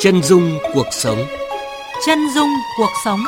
Chân 0.00 0.22
dung 0.22 0.58
cuộc 0.74 0.86
sống. 0.90 1.18
Chân 2.06 2.18
dung 2.34 2.48
cuộc 2.78 2.90
sống. 3.04 3.20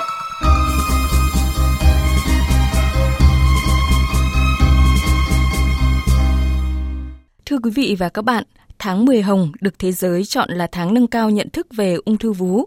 Thưa 7.47 7.59
quý 7.63 7.71
vị 7.71 7.97
và 7.99 8.09
các 8.09 8.23
bạn, 8.23 8.45
tháng 8.79 9.05
10 9.05 9.23
hồng 9.23 9.53
được 9.61 9.79
thế 9.79 9.93
giới 9.93 10.25
chọn 10.25 10.51
là 10.51 10.67
tháng 10.73 10.95
nâng 10.95 11.07
cao 11.07 11.31
nhận 11.31 11.51
thức 11.51 11.67
về 11.77 11.97
ung 12.05 12.17
thư 12.17 12.33
vú. 12.33 12.65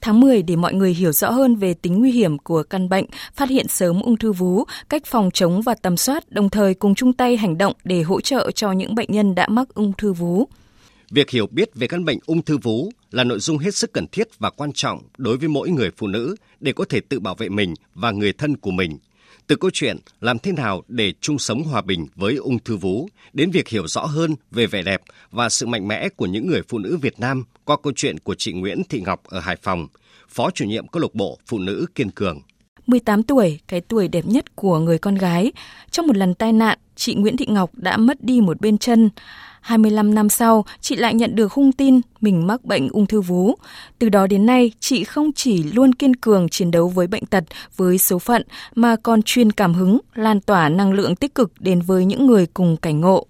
Tháng 0.00 0.20
10 0.20 0.42
để 0.42 0.56
mọi 0.56 0.74
người 0.74 0.94
hiểu 0.94 1.12
rõ 1.12 1.30
hơn 1.30 1.56
về 1.56 1.74
tính 1.74 1.98
nguy 1.98 2.12
hiểm 2.12 2.38
của 2.38 2.62
căn 2.62 2.88
bệnh, 2.88 3.04
phát 3.34 3.48
hiện 3.48 3.68
sớm 3.68 4.00
ung 4.00 4.16
thư 4.16 4.32
vú, 4.32 4.64
cách 4.88 5.02
phòng 5.06 5.30
chống 5.34 5.62
và 5.62 5.74
tầm 5.74 5.96
soát, 5.96 6.24
đồng 6.30 6.50
thời 6.50 6.74
cùng 6.74 6.94
chung 6.94 7.12
tay 7.12 7.36
hành 7.36 7.58
động 7.58 7.72
để 7.84 8.02
hỗ 8.02 8.20
trợ 8.20 8.50
cho 8.50 8.72
những 8.72 8.94
bệnh 8.94 9.12
nhân 9.12 9.34
đã 9.34 9.48
mắc 9.48 9.68
ung 9.74 9.92
thư 9.98 10.12
vú. 10.12 10.48
Việc 11.14 11.30
hiểu 11.30 11.46
biết 11.46 11.74
về 11.74 11.86
căn 11.86 12.04
bệnh 12.04 12.18
ung 12.26 12.42
thư 12.42 12.58
vú 12.58 12.90
là 13.10 13.24
nội 13.24 13.38
dung 13.38 13.58
hết 13.58 13.74
sức 13.74 13.92
cần 13.92 14.06
thiết 14.12 14.38
và 14.38 14.50
quan 14.50 14.72
trọng 14.72 15.02
đối 15.16 15.36
với 15.36 15.48
mỗi 15.48 15.70
người 15.70 15.90
phụ 15.96 16.06
nữ 16.06 16.36
để 16.60 16.72
có 16.72 16.84
thể 16.88 17.00
tự 17.00 17.20
bảo 17.20 17.34
vệ 17.34 17.48
mình 17.48 17.74
và 17.94 18.10
người 18.10 18.32
thân 18.32 18.56
của 18.56 18.70
mình. 18.70 18.98
Từ 19.46 19.56
câu 19.56 19.70
chuyện 19.74 19.96
làm 20.20 20.38
thế 20.38 20.52
nào 20.52 20.82
để 20.88 21.12
chung 21.20 21.38
sống 21.38 21.62
hòa 21.62 21.82
bình 21.82 22.06
với 22.14 22.36
ung 22.36 22.58
thư 22.58 22.76
vú 22.76 23.08
đến 23.32 23.50
việc 23.50 23.68
hiểu 23.68 23.86
rõ 23.86 24.04
hơn 24.04 24.34
về 24.50 24.66
vẻ 24.66 24.82
đẹp 24.82 25.02
và 25.30 25.48
sự 25.48 25.66
mạnh 25.66 25.88
mẽ 25.88 26.08
của 26.08 26.26
những 26.26 26.46
người 26.46 26.62
phụ 26.68 26.78
nữ 26.78 26.96
Việt 26.96 27.20
Nam 27.20 27.44
qua 27.64 27.76
câu 27.82 27.92
chuyện 27.96 28.18
của 28.18 28.34
chị 28.34 28.52
Nguyễn 28.52 28.82
Thị 28.88 29.00
Ngọc 29.00 29.24
ở 29.24 29.40
Hải 29.40 29.56
Phòng, 29.62 29.86
Phó 30.28 30.50
chủ 30.50 30.64
nhiệm 30.64 30.88
câu 30.88 31.02
lạc 31.02 31.14
bộ 31.14 31.38
Phụ 31.46 31.58
nữ 31.58 31.86
kiên 31.94 32.10
cường. 32.10 32.40
18 32.86 33.22
tuổi, 33.22 33.60
cái 33.68 33.80
tuổi 33.80 34.08
đẹp 34.08 34.26
nhất 34.26 34.56
của 34.56 34.78
người 34.78 34.98
con 34.98 35.14
gái. 35.14 35.52
Trong 35.90 36.06
một 36.06 36.16
lần 36.16 36.34
tai 36.34 36.52
nạn, 36.52 36.78
chị 36.96 37.14
Nguyễn 37.14 37.36
Thị 37.36 37.46
Ngọc 37.48 37.70
đã 37.74 37.96
mất 37.96 38.24
đi 38.24 38.40
một 38.40 38.60
bên 38.60 38.78
chân. 38.78 39.10
25 39.64 40.14
năm 40.14 40.28
sau, 40.28 40.64
chị 40.80 40.96
lại 40.96 41.14
nhận 41.14 41.34
được 41.34 41.52
hung 41.52 41.72
tin 41.72 42.00
mình 42.20 42.46
mắc 42.46 42.64
bệnh 42.64 42.88
ung 42.88 43.06
thư 43.06 43.20
vú. 43.20 43.54
Từ 43.98 44.08
đó 44.08 44.26
đến 44.26 44.46
nay, 44.46 44.72
chị 44.80 45.04
không 45.04 45.32
chỉ 45.32 45.62
luôn 45.62 45.92
kiên 45.92 46.16
cường 46.16 46.48
chiến 46.48 46.70
đấu 46.70 46.88
với 46.88 47.06
bệnh 47.06 47.26
tật, 47.26 47.44
với 47.76 47.98
số 47.98 48.18
phận, 48.18 48.42
mà 48.74 48.96
còn 48.96 49.22
truyền 49.22 49.52
cảm 49.52 49.74
hứng, 49.74 49.98
lan 50.14 50.40
tỏa 50.40 50.68
năng 50.68 50.92
lượng 50.92 51.16
tích 51.16 51.34
cực 51.34 51.52
đến 51.60 51.80
với 51.80 52.04
những 52.04 52.26
người 52.26 52.46
cùng 52.46 52.76
cảnh 52.76 53.00
ngộ. 53.00 53.26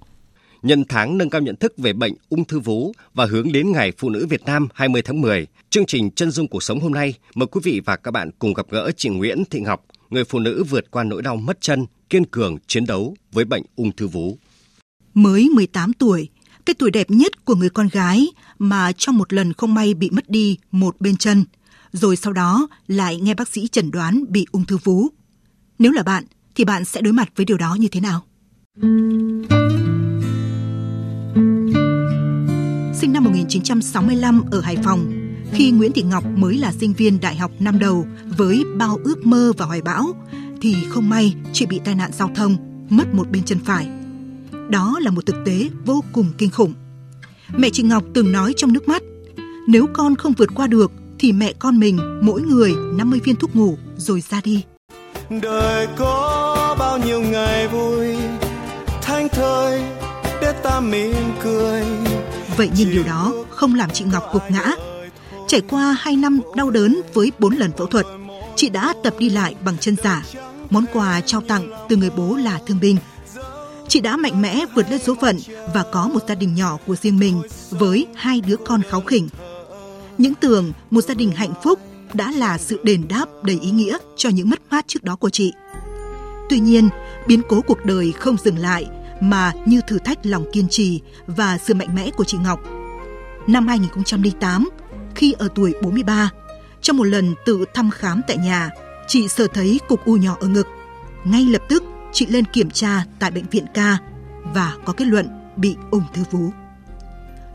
Nhân 0.62 0.84
tháng 0.88 1.18
nâng 1.18 1.30
cao 1.30 1.40
nhận 1.40 1.56
thức 1.56 1.78
về 1.78 1.92
bệnh 1.92 2.14
ung 2.28 2.44
thư 2.44 2.60
vú 2.60 2.92
và 3.14 3.26
hướng 3.26 3.52
đến 3.52 3.72
Ngày 3.72 3.92
Phụ 3.98 4.10
nữ 4.10 4.26
Việt 4.26 4.44
Nam 4.44 4.68
20 4.74 5.02
tháng 5.02 5.20
10, 5.20 5.46
chương 5.70 5.86
trình 5.86 6.10
Chân 6.10 6.30
dung 6.30 6.48
cuộc 6.48 6.62
sống 6.62 6.80
hôm 6.80 6.92
nay 6.92 7.14
mời 7.34 7.46
quý 7.46 7.60
vị 7.64 7.80
và 7.84 7.96
các 7.96 8.10
bạn 8.10 8.30
cùng 8.38 8.54
gặp 8.54 8.66
gỡ 8.70 8.90
chị 8.96 9.08
Nguyễn 9.08 9.44
Thị 9.50 9.60
Ngọc, 9.60 9.84
người 10.10 10.24
phụ 10.24 10.38
nữ 10.38 10.64
vượt 10.70 10.90
qua 10.90 11.04
nỗi 11.04 11.22
đau 11.22 11.36
mất 11.36 11.60
chân, 11.60 11.86
kiên 12.10 12.24
cường 12.24 12.56
chiến 12.66 12.86
đấu 12.86 13.14
với 13.32 13.44
bệnh 13.44 13.62
ung 13.76 13.92
thư 13.92 14.06
vú. 14.06 14.38
Mới 15.14 15.48
18 15.48 15.92
tuổi, 15.92 16.28
cái 16.66 16.74
tuổi 16.74 16.90
đẹp 16.90 17.10
nhất 17.10 17.44
của 17.44 17.54
người 17.54 17.70
con 17.70 17.88
gái 17.88 18.28
mà 18.58 18.92
trong 18.92 19.18
một 19.18 19.32
lần 19.32 19.52
không 19.52 19.74
may 19.74 19.94
bị 19.94 20.10
mất 20.10 20.30
đi 20.30 20.58
một 20.70 20.96
bên 21.00 21.16
chân, 21.16 21.44
rồi 21.92 22.16
sau 22.16 22.32
đó 22.32 22.68
lại 22.86 23.20
nghe 23.20 23.34
bác 23.34 23.48
sĩ 23.48 23.68
chẩn 23.68 23.90
đoán 23.90 24.24
bị 24.28 24.46
ung 24.52 24.64
thư 24.64 24.78
vú. 24.84 25.08
Nếu 25.78 25.92
là 25.92 26.02
bạn, 26.02 26.24
thì 26.54 26.64
bạn 26.64 26.84
sẽ 26.84 27.00
đối 27.00 27.12
mặt 27.12 27.28
với 27.36 27.46
điều 27.46 27.56
đó 27.56 27.74
như 27.74 27.88
thế 27.88 28.00
nào? 28.00 28.24
Sinh 32.94 33.12
năm 33.12 33.24
1965 33.24 34.42
ở 34.50 34.60
Hải 34.60 34.76
Phòng, 34.76 35.12
khi 35.52 35.70
Nguyễn 35.70 35.92
Thị 35.92 36.02
Ngọc 36.02 36.24
mới 36.36 36.58
là 36.58 36.72
sinh 36.72 36.92
viên 36.92 37.20
đại 37.20 37.36
học 37.36 37.50
năm 37.58 37.78
đầu 37.78 38.06
với 38.36 38.64
bao 38.76 38.98
ước 39.04 39.26
mơ 39.26 39.52
và 39.58 39.66
hoài 39.66 39.82
bão, 39.82 40.28
thì 40.60 40.76
không 40.88 41.08
may 41.08 41.34
chị 41.52 41.66
bị 41.66 41.80
tai 41.84 41.94
nạn 41.94 42.10
giao 42.12 42.30
thông, 42.34 42.56
mất 42.90 43.14
một 43.14 43.30
bên 43.30 43.42
chân 43.42 43.58
phải. 43.64 44.03
Đó 44.70 44.98
là 45.00 45.10
một 45.10 45.26
thực 45.26 45.36
tế 45.44 45.68
vô 45.84 46.04
cùng 46.12 46.32
kinh 46.38 46.50
khủng. 46.50 46.74
Mẹ 47.56 47.68
chị 47.72 47.82
Ngọc 47.82 48.04
từng 48.14 48.32
nói 48.32 48.54
trong 48.56 48.72
nước 48.72 48.88
mắt, 48.88 49.02
nếu 49.68 49.86
con 49.92 50.16
không 50.16 50.32
vượt 50.32 50.50
qua 50.54 50.66
được 50.66 50.92
thì 51.18 51.32
mẹ 51.32 51.52
con 51.58 51.78
mình 51.80 52.20
mỗi 52.22 52.42
người 52.42 52.72
50 52.94 53.20
viên 53.24 53.36
thuốc 53.36 53.56
ngủ 53.56 53.78
rồi 53.96 54.20
ra 54.30 54.40
đi. 54.44 54.64
Đời 55.42 55.88
có 55.96 56.76
bao 56.78 56.98
nhiêu 56.98 57.20
ngày 57.20 57.68
vui, 57.68 58.16
thanh 59.02 59.28
thơi 59.28 59.82
để 60.42 60.52
ta 60.62 60.80
mỉm 60.80 61.14
cười. 61.42 61.82
Vậy 62.56 62.70
nhưng 62.76 62.90
điều 62.90 63.04
đó 63.04 63.32
không 63.50 63.74
làm 63.74 63.90
chị 63.90 64.04
Ngọc 64.04 64.24
gục 64.32 64.42
ngã. 64.50 64.72
Trải 65.48 65.60
qua 65.60 65.96
2 66.00 66.16
năm 66.16 66.40
đau 66.56 66.70
đớn 66.70 67.00
với 67.14 67.32
4 67.38 67.56
lần 67.56 67.72
phẫu 67.78 67.86
thuật, 67.86 68.06
chị 68.56 68.68
đã 68.68 68.94
tập 69.02 69.14
đi 69.18 69.30
lại 69.30 69.54
bằng 69.64 69.78
chân 69.78 69.96
giả. 70.04 70.22
Món 70.70 70.84
quà 70.92 71.20
trao 71.20 71.40
tặng 71.40 71.70
từ 71.88 71.96
người 71.96 72.10
bố 72.10 72.36
là 72.36 72.60
thương 72.66 72.80
binh 72.80 72.96
chị 73.88 74.00
đã 74.00 74.16
mạnh 74.16 74.42
mẽ 74.42 74.64
vượt 74.74 74.90
lên 74.90 75.00
số 75.00 75.14
phận 75.20 75.38
và 75.74 75.84
có 75.92 76.08
một 76.08 76.20
gia 76.28 76.34
đình 76.34 76.54
nhỏ 76.54 76.78
của 76.86 76.96
riêng 76.96 77.18
mình 77.18 77.42
với 77.70 78.06
hai 78.14 78.40
đứa 78.40 78.56
con 78.56 78.82
kháu 78.90 79.00
khỉnh. 79.00 79.28
Những 80.18 80.34
tưởng 80.34 80.72
một 80.90 81.00
gia 81.00 81.14
đình 81.14 81.32
hạnh 81.32 81.52
phúc 81.62 81.80
đã 82.14 82.32
là 82.32 82.58
sự 82.58 82.80
đền 82.82 83.08
đáp 83.08 83.26
đầy 83.42 83.58
ý 83.60 83.70
nghĩa 83.70 83.98
cho 84.16 84.28
những 84.28 84.50
mất 84.50 84.60
mát 84.70 84.84
trước 84.88 85.04
đó 85.04 85.16
của 85.16 85.30
chị. 85.30 85.52
Tuy 86.48 86.60
nhiên, 86.60 86.88
biến 87.26 87.42
cố 87.48 87.60
cuộc 87.60 87.84
đời 87.84 88.12
không 88.12 88.36
dừng 88.44 88.58
lại 88.58 88.86
mà 89.20 89.52
như 89.66 89.80
thử 89.80 89.98
thách 89.98 90.26
lòng 90.26 90.44
kiên 90.52 90.68
trì 90.68 91.00
và 91.26 91.58
sự 91.58 91.74
mạnh 91.74 91.94
mẽ 91.94 92.10
của 92.10 92.24
chị 92.24 92.38
Ngọc. 92.44 92.60
Năm 93.46 93.66
2008, 93.66 94.68
khi 95.14 95.34
ở 95.38 95.48
tuổi 95.54 95.74
43, 95.82 96.30
trong 96.80 96.96
một 96.96 97.04
lần 97.04 97.34
tự 97.46 97.64
thăm 97.74 97.90
khám 97.90 98.20
tại 98.28 98.36
nhà, 98.36 98.70
chị 99.06 99.28
sờ 99.28 99.46
thấy 99.46 99.80
cục 99.88 100.04
u 100.04 100.16
nhỏ 100.16 100.36
ở 100.40 100.48
ngực. 100.48 100.66
Ngay 101.24 101.44
lập 101.44 101.62
tức, 101.68 101.82
chị 102.14 102.26
lên 102.26 102.44
kiểm 102.44 102.70
tra 102.70 103.04
tại 103.18 103.30
bệnh 103.30 103.48
viện 103.50 103.66
ca 103.74 103.98
và 104.54 104.74
có 104.84 104.92
kết 104.92 105.04
luận 105.04 105.28
bị 105.56 105.76
ung 105.90 106.04
thư 106.14 106.22
vú. 106.30 106.50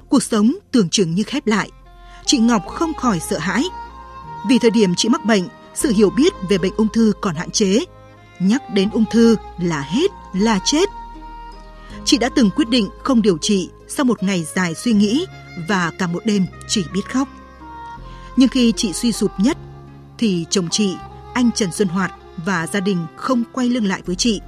Cuộc 0.09 0.23
sống 0.23 0.55
tưởng 0.71 0.89
chừng 0.89 1.15
như 1.15 1.23
khép 1.23 1.47
lại. 1.47 1.69
Chị 2.25 2.37
Ngọc 2.37 2.67
không 2.67 2.93
khỏi 2.93 3.19
sợ 3.19 3.37
hãi. 3.37 3.63
Vì 4.49 4.59
thời 4.59 4.71
điểm 4.71 4.93
chị 4.97 5.09
mắc 5.09 5.25
bệnh, 5.25 5.47
sự 5.73 5.89
hiểu 5.89 6.09
biết 6.09 6.33
về 6.49 6.57
bệnh 6.57 6.75
ung 6.75 6.87
thư 6.93 7.13
còn 7.21 7.35
hạn 7.35 7.51
chế. 7.51 7.79
Nhắc 8.39 8.73
đến 8.73 8.89
ung 8.93 9.05
thư 9.11 9.35
là 9.61 9.81
hết, 9.81 10.11
là 10.33 10.59
chết. 10.65 10.89
Chị 12.05 12.17
đã 12.17 12.29
từng 12.35 12.49
quyết 12.55 12.69
định 12.69 12.89
không 13.03 13.21
điều 13.21 13.37
trị 13.37 13.69
sau 13.87 14.05
một 14.05 14.23
ngày 14.23 14.45
dài 14.55 14.75
suy 14.75 14.93
nghĩ 14.93 15.25
và 15.67 15.91
cả 15.97 16.07
một 16.07 16.25
đêm 16.25 16.45
chỉ 16.67 16.83
biết 16.93 17.09
khóc. 17.09 17.27
Nhưng 18.35 18.49
khi 18.49 18.73
chị 18.77 18.93
suy 18.93 19.11
sụp 19.11 19.31
nhất, 19.37 19.57
thì 20.17 20.45
chồng 20.49 20.67
chị, 20.71 20.95
anh 21.33 21.51
Trần 21.55 21.71
Xuân 21.71 21.87
Hoạt 21.87 22.13
và 22.45 22.67
gia 22.67 22.79
đình 22.79 22.97
không 23.15 23.43
quay 23.53 23.69
lưng 23.69 23.85
lại 23.85 24.01
với 24.05 24.15
chị. 24.15 24.41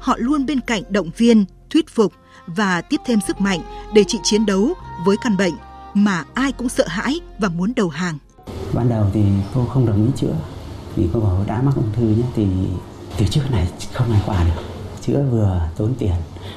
Họ 0.00 0.16
luôn 0.18 0.46
bên 0.46 0.60
cạnh 0.60 0.82
động 0.88 1.10
viên, 1.16 1.44
thuyết 1.70 1.88
phục 1.88 2.12
và 2.46 2.80
tiếp 2.80 3.00
thêm 3.06 3.18
sức 3.26 3.40
mạnh 3.40 3.60
để 3.94 4.04
chị 4.08 4.18
chiến 4.22 4.46
đấu 4.46 4.74
với 5.04 5.16
căn 5.22 5.36
bệnh 5.36 5.54
mà 5.94 6.24
ai 6.34 6.52
cũng 6.52 6.68
sợ 6.68 6.86
hãi 6.88 7.20
và 7.38 7.48
muốn 7.48 7.72
đầu 7.76 7.88
hàng. 7.88 8.18
Ban 8.74 8.88
đầu 8.88 9.06
thì 9.12 9.22
cô 9.54 9.64
không 9.64 9.86
đồng 9.86 10.06
ý 10.06 10.12
chữa 10.16 10.34
vì 10.96 11.08
cô 11.12 11.20
bảo 11.20 11.44
đã 11.46 11.62
mắc 11.62 11.72
ung 11.76 11.92
thư 11.92 12.02
nhé 12.02 12.24
thì 12.34 12.46
từ 13.18 13.26
trước 13.26 13.42
này 13.50 13.68
không 13.92 14.12
ai 14.12 14.22
qua 14.26 14.44
được 14.44 14.62
chữa 15.00 15.22
vừa 15.30 15.68
tốn 15.76 15.94
tiền 15.98 16.14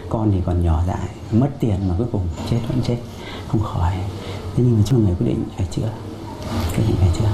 con 0.09 0.31
thì 0.31 0.38
còn 0.45 0.63
nhỏ 0.63 0.83
dại 0.88 1.09
mất 1.31 1.50
tiền 1.59 1.89
mà 1.89 1.95
cuối 1.97 2.07
cùng 2.11 2.27
chết 2.50 2.59
vẫn 2.67 2.81
chết 2.88 2.97
không 3.47 3.61
khỏi 3.61 3.94
thế 4.55 4.63
nhưng 4.63 4.77
mà 4.77 4.83
cho 4.85 4.97
người 4.97 5.15
quyết 5.19 5.27
định 5.27 5.44
phải 5.57 5.67
chữa 5.71 5.89
quyết 6.75 6.83
định 6.88 6.95
phải 7.00 7.09
chữa 7.19 7.29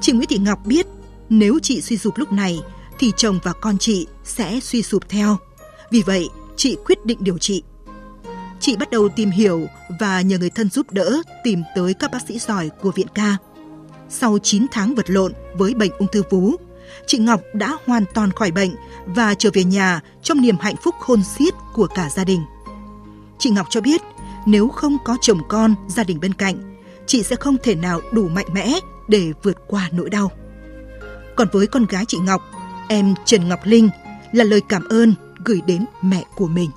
chị 0.00 0.12
Nguyễn 0.12 0.28
Thị 0.28 0.38
Ngọc 0.38 0.58
biết 0.64 0.86
nếu 1.28 1.58
chị 1.62 1.80
suy 1.80 1.98
sụp 1.98 2.16
lúc 2.16 2.32
này 2.32 2.60
thì 2.98 3.12
chồng 3.16 3.38
và 3.42 3.52
con 3.52 3.78
chị 3.78 4.06
sẽ 4.24 4.60
suy 4.60 4.82
sụp 4.82 5.08
theo. 5.08 5.36
Vì 5.90 6.02
vậy, 6.02 6.28
chị 6.56 6.76
quyết 6.86 7.06
định 7.06 7.18
điều 7.20 7.38
trị. 7.38 7.62
Chị 8.60 8.76
bắt 8.76 8.90
đầu 8.90 9.08
tìm 9.08 9.30
hiểu 9.30 9.66
và 10.00 10.20
nhờ 10.20 10.38
người 10.38 10.50
thân 10.50 10.70
giúp 10.70 10.90
đỡ 10.90 11.22
tìm 11.44 11.62
tới 11.76 11.94
các 11.94 12.10
bác 12.10 12.26
sĩ 12.28 12.38
giỏi 12.38 12.70
của 12.82 12.90
viện 12.90 13.06
ca. 13.14 13.36
Sau 14.08 14.38
9 14.38 14.66
tháng 14.72 14.94
vật 14.94 15.10
lộn 15.10 15.32
với 15.54 15.74
bệnh 15.74 15.90
ung 15.98 16.08
thư 16.12 16.22
vú, 16.30 16.52
chị 17.06 17.18
Ngọc 17.18 17.40
đã 17.54 17.76
hoàn 17.86 18.04
toàn 18.14 18.32
khỏi 18.32 18.50
bệnh 18.50 18.70
và 19.06 19.34
trở 19.34 19.50
về 19.52 19.64
nhà 19.64 20.00
trong 20.22 20.40
niềm 20.40 20.56
hạnh 20.60 20.76
phúc 20.84 20.94
khôn 21.00 21.22
xiết 21.24 21.54
của 21.74 21.86
cả 21.86 22.10
gia 22.10 22.24
đình. 22.24 22.40
Chị 23.38 23.50
Ngọc 23.50 23.66
cho 23.70 23.80
biết 23.80 24.02
nếu 24.46 24.68
không 24.68 24.96
có 25.04 25.16
chồng 25.20 25.40
con, 25.48 25.74
gia 25.88 26.04
đình 26.04 26.20
bên 26.20 26.34
cạnh, 26.34 26.76
chị 27.06 27.22
sẽ 27.22 27.36
không 27.36 27.56
thể 27.62 27.74
nào 27.74 28.00
đủ 28.12 28.28
mạnh 28.28 28.46
mẽ 28.52 28.80
để 29.08 29.32
vượt 29.42 29.56
qua 29.66 29.88
nỗi 29.92 30.10
đau. 30.10 30.30
Còn 31.36 31.48
với 31.52 31.66
con 31.66 31.86
gái 31.86 32.04
chị 32.08 32.18
Ngọc, 32.18 32.42
em 32.88 33.14
Trần 33.24 33.48
Ngọc 33.48 33.60
Linh 33.64 33.88
là 34.32 34.44
lời 34.44 34.60
cảm 34.68 34.88
ơn 34.88 35.14
gửi 35.44 35.60
đến 35.66 35.84
mẹ 36.02 36.24
của 36.36 36.48
mình. 36.48 36.70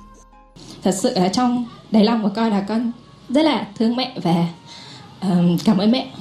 Thật 0.82 0.94
sự 1.02 1.08
ở 1.14 1.28
trong 1.28 1.66
đáy 1.90 2.04
lòng 2.04 2.22
của 2.22 2.30
con 2.36 2.50
là 2.50 2.64
con 2.68 2.92
rất 3.28 3.42
là 3.42 3.68
thương 3.78 3.96
mẹ 3.96 4.18
và 4.22 4.48
um, 5.20 5.58
cảm 5.64 5.78
ơn 5.78 5.90
mẹ 5.90 6.14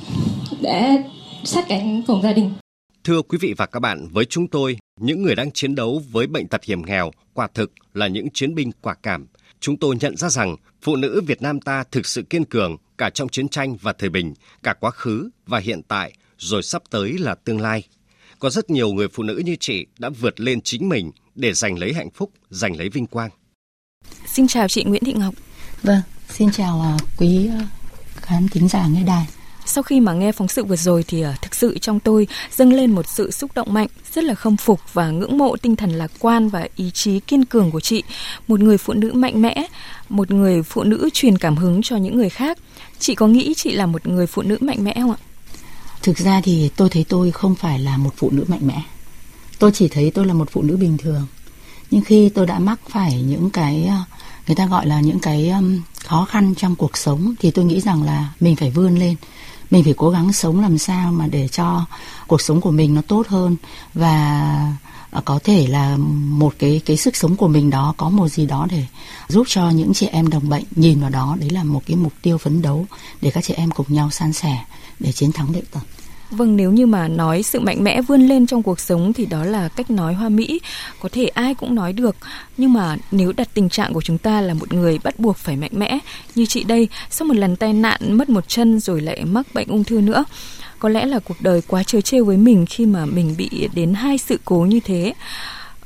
đã 0.62 0.98
sát 1.44 1.66
cánh 1.68 2.04
cùng 2.08 2.22
gia 2.22 2.34
đình. 2.34 2.52
Thưa 3.04 3.22
quý 3.22 3.38
vị 3.42 3.54
và 3.58 3.66
các 3.66 3.80
bạn, 3.80 4.08
với 4.12 4.26
chúng 4.26 4.48
tôi, 4.48 4.78
những 5.00 5.22
người 5.22 5.36
đang 5.36 5.52
chiến 5.52 5.76
đấu 5.76 6.02
với 6.12 6.28
bệnh 6.28 6.48
tật 6.48 6.64
hiểm 6.64 6.86
nghèo 6.86 7.12
quả 7.34 7.48
thực 7.54 7.72
là 7.94 8.08
những 8.08 8.28
chiến 8.34 8.56
binh 8.56 8.72
quả 8.82 8.96
cảm. 9.04 9.28
Chúng 9.60 9.78
tôi 9.78 9.96
nhận 10.00 10.18
ra 10.18 10.30
rằng 10.30 10.56
phụ 10.82 10.96
nữ 10.96 11.22
Việt 11.28 11.42
Nam 11.42 11.62
ta 11.62 11.84
thực 11.92 12.06
sự 12.06 12.22
kiên 12.22 12.46
cường 12.46 12.78
cả 12.98 13.10
trong 13.10 13.30
chiến 13.30 13.50
tranh 13.50 13.76
và 13.82 13.94
thời 13.94 14.10
bình, 14.10 14.34
cả 14.64 14.74
quá 14.80 14.92
khứ 14.92 15.30
và 15.46 15.60
hiện 15.60 15.82
tại, 15.88 16.14
rồi 16.38 16.64
sắp 16.64 16.82
tới 16.90 17.18
là 17.18 17.36
tương 17.36 17.62
lai. 17.62 17.84
Có 18.40 18.50
rất 18.50 18.70
nhiều 18.70 18.94
người 18.94 19.08
phụ 19.08 19.24
nữ 19.24 19.42
như 19.46 19.56
chị 19.60 19.86
đã 20.00 20.10
vượt 20.10 20.40
lên 20.40 20.62
chính 20.62 20.90
mình 20.90 21.12
để 21.36 21.54
giành 21.54 21.80
lấy 21.80 21.94
hạnh 21.94 22.10
phúc, 22.16 22.32
giành 22.50 22.78
lấy 22.78 22.90
vinh 22.90 23.08
quang. 23.08 23.30
Xin 24.26 24.48
chào 24.48 24.68
chị 24.68 24.84
Nguyễn 24.84 25.04
Thị 25.06 25.14
Ngọc. 25.14 25.34
Vâng, 25.84 26.02
xin 26.30 26.52
chào 26.52 26.96
uh, 26.96 27.02
quý 27.18 27.50
uh, 27.58 27.64
khán 28.16 28.48
thính 28.48 28.68
giả 28.68 28.88
nghe 28.88 29.04
đài. 29.04 29.28
Sau 29.66 29.84
khi 29.84 30.00
mà 30.00 30.14
nghe 30.14 30.32
phóng 30.32 30.48
sự 30.48 30.64
vừa 30.64 30.76
rồi 30.76 31.04
thì 31.08 31.26
uh, 31.26 31.42
thực 31.42 31.56
sự 31.56 31.78
trong 31.78 32.00
tôi 32.00 32.28
dâng 32.52 32.74
lên 32.74 32.92
một 32.92 33.08
sự 33.08 33.32
xúc 33.32 33.52
động 33.56 33.74
mạnh, 33.74 33.88
rất 34.14 34.24
là 34.24 34.36
khâm 34.36 34.58
phục 34.58 34.80
và 34.94 35.10
ngưỡng 35.10 35.38
mộ 35.38 35.56
tinh 35.58 35.76
thần 35.76 35.92
lạc 35.92 36.12
quan 36.20 36.50
và 36.50 36.68
ý 36.76 36.92
chí 36.92 37.20
kiên 37.20 37.46
cường 37.46 37.72
của 37.72 37.80
chị, 37.80 38.04
một 38.48 38.60
người 38.60 38.78
phụ 38.78 38.94
nữ 38.94 39.14
mạnh 39.14 39.42
mẽ, 39.42 39.68
một 40.10 40.32
người 40.32 40.64
phụ 40.64 40.84
nữ 40.84 41.10
truyền 41.14 41.38
cảm 41.38 41.56
hứng 41.56 41.82
cho 41.82 41.98
những 41.98 42.18
người 42.18 42.30
khác. 42.30 42.58
Chị 43.00 43.16
có 43.16 43.28
nghĩ 43.28 43.54
chị 43.54 43.72
là 43.72 43.86
một 43.86 44.08
người 44.08 44.28
phụ 44.28 44.42
nữ 44.42 44.58
mạnh 44.62 44.84
mẽ 44.84 44.94
không 44.96 45.12
ạ? 45.12 45.18
Thực 46.04 46.18
ra 46.18 46.42
thì 46.42 46.70
tôi 46.76 46.90
thấy 46.90 47.06
tôi 47.10 47.32
không 47.32 47.56
phải 47.56 47.80
là 47.80 47.98
một 47.98 48.14
phụ 48.18 48.30
nữ 48.32 48.46
mạnh 48.48 48.68
mẽ. 48.68 48.82
Tôi 49.60 49.72
chỉ 49.74 49.88
thấy 49.88 50.12
tôi 50.12 50.26
là 50.26 50.34
một 50.34 50.50
phụ 50.52 50.62
nữ 50.62 50.78
bình 50.78 50.98
thường. 50.98 51.28
Nhưng 51.92 52.02
khi 52.02 52.30
tôi 52.30 52.46
đã 52.46 52.60
mắc 52.60 52.80
phải 52.90 53.22
những 53.22 53.50
cái 53.50 53.86
ờ, 53.86 53.96
người 54.48 54.56
ta 54.56 54.66
gọi 54.66 54.88
là 54.88 55.02
những 55.02 55.20
cái 55.20 55.54
khó 56.06 56.26
khăn 56.26 56.56
trong 56.56 56.76
cuộc 56.76 56.98
sống 56.98 57.34
thì 57.40 57.52
tôi 57.52 57.66
nghĩ 57.66 57.82
rằng 57.82 58.04
là 58.04 58.30
mình 58.40 58.56
phải 58.56 58.72
vươn 58.72 59.00
lên 59.00 59.16
mình 59.72 59.84
phải 59.84 59.94
cố 59.98 60.10
gắng 60.10 60.34
sống 60.34 60.62
làm 60.62 60.78
sao 60.78 61.12
mà 61.12 61.28
để 61.28 61.48
cho 61.48 61.86
cuộc 62.28 62.42
sống 62.42 62.62
của 62.62 62.72
mình 62.72 62.94
nó 62.96 63.02
tốt 63.02 63.28
hơn 63.28 63.56
và 63.94 64.74
ờ, 65.12 65.22
có 65.26 65.40
thể 65.44 65.68
là 65.68 65.98
một 66.18 66.54
cái 66.60 66.82
cái 66.86 66.98
sức 66.98 67.16
sống 67.16 67.36
của 67.36 67.48
mình 67.48 67.70
đó 67.70 67.94
có 67.98 68.10
một 68.10 68.28
gì 68.28 68.46
đó 68.46 68.68
để 68.70 68.86
giúp 69.28 69.44
cho 69.48 69.70
những 69.70 69.94
chị 69.94 70.08
em 70.08 70.30
đồng 70.30 70.50
bệnh 70.50 70.64
nhìn 70.76 71.02
vào 71.02 71.10
đó 71.10 71.36
đấy 71.40 71.50
là 71.50 71.64
một 71.64 71.82
cái 71.86 71.98
mục 71.98 72.14
tiêu 72.22 72.38
phấn 72.38 72.62
đấu 72.62 72.86
để 73.22 73.32
các 73.32 73.44
chị 73.44 73.54
em 73.54 73.72
cùng 73.72 73.86
nhau 73.90 74.10
san 74.12 74.34
sẻ 74.34 74.64
để 75.00 75.12
chiến 75.12 75.32
thắng 75.32 75.52
bệnh 75.52 75.66
tật. 75.72 75.80
Vâng, 76.32 76.56
nếu 76.56 76.72
như 76.72 76.86
mà 76.86 77.08
nói 77.08 77.44
sự 77.44 77.60
mạnh 77.60 77.84
mẽ 77.84 78.02
vươn 78.02 78.28
lên 78.28 78.48
trong 78.48 78.64
cuộc 78.64 78.80
sống 78.80 79.14
thì 79.14 79.26
đó 79.26 79.44
là 79.44 79.68
cách 79.68 79.92
nói 79.92 80.14
hoa 80.14 80.30
mỹ, 80.30 80.62
có 81.02 81.10
thể 81.12 81.26
ai 81.26 81.54
cũng 81.54 81.76
nói 81.76 81.94
được. 81.94 82.16
Nhưng 82.58 82.74
mà 82.74 82.98
nếu 83.12 83.32
đặt 83.32 83.50
tình 83.54 83.70
trạng 83.70 83.94
của 83.94 84.02
chúng 84.02 84.18
ta 84.18 84.42
là 84.42 84.54
một 84.54 84.74
người 84.74 85.00
bắt 85.04 85.20
buộc 85.20 85.38
phải 85.38 85.56
mạnh 85.56 85.72
mẽ, 85.74 86.00
như 86.36 86.46
chị 86.46 86.64
đây, 86.64 86.88
sau 87.10 87.28
một 87.28 87.34
lần 87.34 87.56
tai 87.56 87.74
nạn 87.74 88.18
mất 88.18 88.30
một 88.30 88.48
chân 88.48 88.80
rồi 88.80 89.02
lại 89.02 89.26
mắc 89.26 89.48
bệnh 89.54 89.68
ung 89.68 89.84
thư 89.84 90.02
nữa, 90.02 90.26
có 90.80 90.90
lẽ 90.90 91.06
là 91.06 91.20
cuộc 91.20 91.42
đời 91.42 91.62
quá 91.68 91.84
trớ 91.84 92.02
trêu 92.02 92.26
với 92.26 92.38
mình 92.38 92.66
khi 92.70 92.86
mà 92.86 93.06
mình 93.06 93.36
bị 93.38 93.70
đến 93.74 93.94
hai 93.94 94.18
sự 94.18 94.40
cố 94.46 94.60
như 94.60 94.80
thế. 94.80 95.14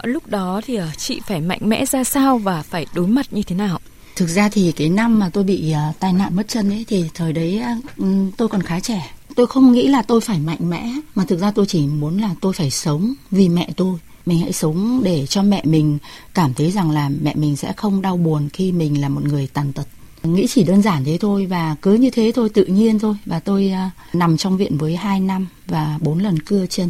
Lúc 0.04 0.28
đó 0.28 0.62
thì 0.66 0.76
ờ, 0.76 0.88
chị 0.98 1.22
phải 1.28 1.42
mạnh 1.42 1.60
mẽ 1.62 1.86
ra 1.86 2.04
sao 2.04 2.38
và 2.38 2.62
phải 2.62 2.86
đối 2.96 3.08
mặt 3.08 3.26
như 3.32 3.44
thế 3.44 3.56
nào? 3.56 3.80
Thực 4.16 4.30
ra 4.30 4.50
thì 4.50 4.72
cái 4.72 4.90
năm 4.90 5.20
mà 5.20 5.30
tôi 5.30 5.44
bị 5.44 5.74
uh, 5.90 6.00
tai 6.00 6.14
nạn 6.14 6.36
mất 6.36 6.48
chân 6.48 6.70
ấy 6.70 6.86
thì 6.88 7.06
thời 7.14 7.34
đấy 7.34 7.62
uh, 8.02 8.08
tôi 8.38 8.48
còn 8.48 8.62
khá 8.62 8.80
trẻ. 8.80 9.14
Tôi 9.36 9.48
không 9.48 9.72
nghĩ 9.72 9.88
là 9.88 10.02
tôi 10.02 10.22
phải 10.22 10.40
mạnh 10.40 10.70
mẽ 10.70 10.94
mà 11.16 11.26
thực 11.26 11.40
ra 11.40 11.52
tôi 11.52 11.66
chỉ 11.66 11.88
muốn 11.88 12.22
là 12.22 12.36
tôi 12.42 12.54
phải 12.54 12.72
sống 12.72 13.14
vì 13.32 13.50
mẹ 13.50 13.70
tôi. 13.78 13.98
Mình 14.26 14.40
hãy 14.40 14.54
sống 14.54 15.02
để 15.04 15.26
cho 15.26 15.44
mẹ 15.44 15.62
mình 15.66 15.98
cảm 16.34 16.54
thấy 16.54 16.72
rằng 16.72 16.92
là 16.92 17.10
mẹ 17.22 17.36
mình 17.36 17.56
sẽ 17.56 17.74
không 17.74 18.02
đau 18.02 18.18
buồn 18.18 18.50
khi 18.54 18.72
mình 18.72 19.02
là 19.02 19.10
một 19.10 19.24
người 19.24 19.48
tàn 19.48 19.74
tật. 19.74 19.88
Nghĩ 20.24 20.48
chỉ 20.50 20.64
đơn 20.64 20.82
giản 20.82 21.06
thế 21.06 21.18
thôi 21.22 21.46
và 21.46 21.76
cứ 21.82 21.94
như 21.94 22.10
thế 22.10 22.32
thôi 22.36 22.50
tự 22.50 22.66
nhiên 22.66 23.00
thôi. 23.00 23.16
Và 23.26 23.40
tôi 23.40 23.74
uh, 23.74 24.16
nằm 24.16 24.38
trong 24.38 24.58
viện 24.58 24.78
với 24.78 24.96
2 24.96 25.20
năm 25.20 25.48
và 25.68 25.98
bốn 26.02 26.20
lần 26.20 26.40
cưa 26.40 26.66
chân. 26.70 26.90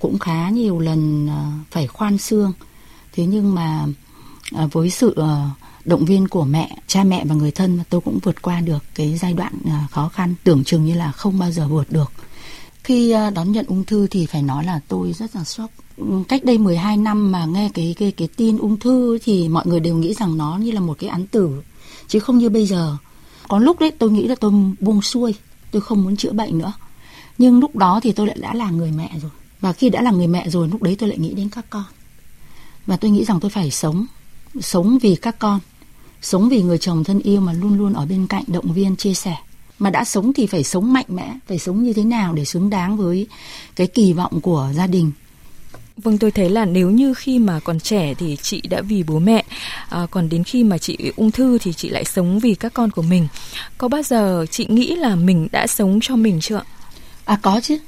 Cũng 0.00 0.18
khá 0.18 0.50
nhiều 0.50 0.78
lần 0.78 1.26
uh, 1.26 1.66
phải 1.70 1.86
khoan 1.86 2.18
xương. 2.18 2.52
Thế 3.12 3.26
nhưng 3.26 3.54
mà 3.54 3.86
uh, 4.64 4.72
với 4.72 4.90
sự 4.90 5.14
uh, 5.20 5.26
động 5.86 6.04
viên 6.04 6.28
của 6.28 6.44
mẹ, 6.44 6.76
cha 6.86 7.04
mẹ 7.04 7.24
và 7.24 7.34
người 7.34 7.50
thân 7.50 7.80
tôi 7.90 8.00
cũng 8.00 8.18
vượt 8.22 8.42
qua 8.42 8.60
được 8.60 8.84
cái 8.94 9.18
giai 9.18 9.32
đoạn 9.32 9.52
à, 9.66 9.86
khó 9.90 10.08
khăn 10.08 10.34
tưởng 10.44 10.64
chừng 10.64 10.84
như 10.84 10.94
là 10.94 11.12
không 11.12 11.38
bao 11.38 11.50
giờ 11.50 11.68
vượt 11.68 11.92
được. 11.92 12.12
Khi 12.84 13.10
à, 13.10 13.30
đón 13.30 13.52
nhận 13.52 13.66
ung 13.66 13.84
thư 13.84 14.06
thì 14.06 14.26
phải 14.26 14.42
nói 14.42 14.64
là 14.64 14.80
tôi 14.88 15.12
rất 15.12 15.36
là 15.36 15.44
sốc. 15.44 15.70
Ừ, 15.96 16.04
cách 16.28 16.44
đây 16.44 16.58
12 16.58 16.96
năm 16.96 17.32
mà 17.32 17.44
nghe 17.44 17.70
cái 17.74 17.94
cái 17.98 18.12
cái 18.12 18.28
tin 18.36 18.58
ung 18.58 18.78
thư 18.78 19.18
thì 19.24 19.48
mọi 19.48 19.66
người 19.66 19.80
đều 19.80 19.96
nghĩ 19.96 20.14
rằng 20.14 20.36
nó 20.36 20.56
như 20.56 20.70
là 20.70 20.80
một 20.80 20.96
cái 20.98 21.10
án 21.10 21.26
tử 21.26 21.62
chứ 22.08 22.18
không 22.18 22.38
như 22.38 22.48
bây 22.48 22.66
giờ. 22.66 22.96
Có 23.48 23.58
lúc 23.58 23.80
đấy 23.80 23.90
tôi 23.98 24.10
nghĩ 24.10 24.28
là 24.28 24.34
tôi 24.34 24.52
buông 24.80 25.02
xuôi, 25.02 25.34
tôi 25.70 25.82
không 25.82 26.04
muốn 26.04 26.16
chữa 26.16 26.32
bệnh 26.32 26.58
nữa. 26.58 26.72
Nhưng 27.38 27.60
lúc 27.60 27.76
đó 27.76 28.00
thì 28.02 28.12
tôi 28.12 28.26
lại 28.26 28.36
đã 28.40 28.54
là 28.54 28.70
người 28.70 28.92
mẹ 28.92 29.10
rồi. 29.22 29.30
Và 29.60 29.72
khi 29.72 29.90
đã 29.90 30.02
là 30.02 30.10
người 30.10 30.26
mẹ 30.26 30.48
rồi 30.48 30.68
lúc 30.68 30.82
đấy 30.82 30.96
tôi 30.98 31.08
lại 31.08 31.18
nghĩ 31.18 31.34
đến 31.34 31.48
các 31.48 31.64
con. 31.70 31.84
Và 32.86 32.96
tôi 32.96 33.10
nghĩ 33.10 33.24
rằng 33.24 33.40
tôi 33.40 33.50
phải 33.50 33.70
sống, 33.70 34.06
sống 34.60 34.98
vì 34.98 35.16
các 35.16 35.38
con 35.38 35.60
sống 36.22 36.48
vì 36.48 36.62
người 36.62 36.78
chồng 36.78 37.04
thân 37.04 37.20
yêu 37.20 37.40
mà 37.40 37.52
luôn 37.52 37.78
luôn 37.78 37.92
ở 37.92 38.06
bên 38.06 38.26
cạnh 38.26 38.44
động 38.46 38.72
viên 38.72 38.96
chia 38.96 39.14
sẻ. 39.14 39.36
Mà 39.78 39.90
đã 39.90 40.04
sống 40.04 40.32
thì 40.32 40.46
phải 40.46 40.64
sống 40.64 40.92
mạnh 40.92 41.06
mẽ 41.08 41.34
phải 41.46 41.58
sống 41.58 41.82
như 41.82 41.92
thế 41.92 42.04
nào 42.04 42.32
để 42.32 42.44
xứng 42.44 42.70
đáng 42.70 42.96
với 42.96 43.26
cái 43.76 43.86
kỳ 43.86 44.12
vọng 44.12 44.40
của 44.40 44.70
gia 44.74 44.86
đình? 44.86 45.12
Vâng 45.96 46.18
tôi 46.18 46.30
thấy 46.30 46.50
là 46.50 46.64
nếu 46.64 46.90
như 46.90 47.14
khi 47.14 47.38
mà 47.38 47.60
còn 47.60 47.80
trẻ 47.80 48.14
thì 48.14 48.36
chị 48.42 48.60
đã 48.70 48.80
vì 48.80 49.02
bố 49.02 49.18
mẹ 49.18 49.44
à, 49.88 50.06
Còn 50.10 50.28
đến 50.28 50.44
khi 50.44 50.64
mà 50.64 50.78
chị 50.78 50.96
ung 51.16 51.30
thư 51.30 51.58
thì 51.58 51.72
chị 51.72 51.88
lại 51.88 52.04
sống 52.04 52.38
vì 52.38 52.54
các 52.54 52.74
con 52.74 52.90
của 52.90 53.02
mình. 53.02 53.28
Có 53.78 53.88
bao 53.88 54.02
giờ 54.02 54.46
chị 54.50 54.66
nghĩ 54.68 54.96
là 54.96 55.16
mình 55.16 55.48
đã 55.52 55.66
sống 55.66 55.98
cho 56.02 56.16
mình 56.16 56.38
chưa 56.40 56.62
À 57.24 57.38
có 57.42 57.60
chứ. 57.60 57.78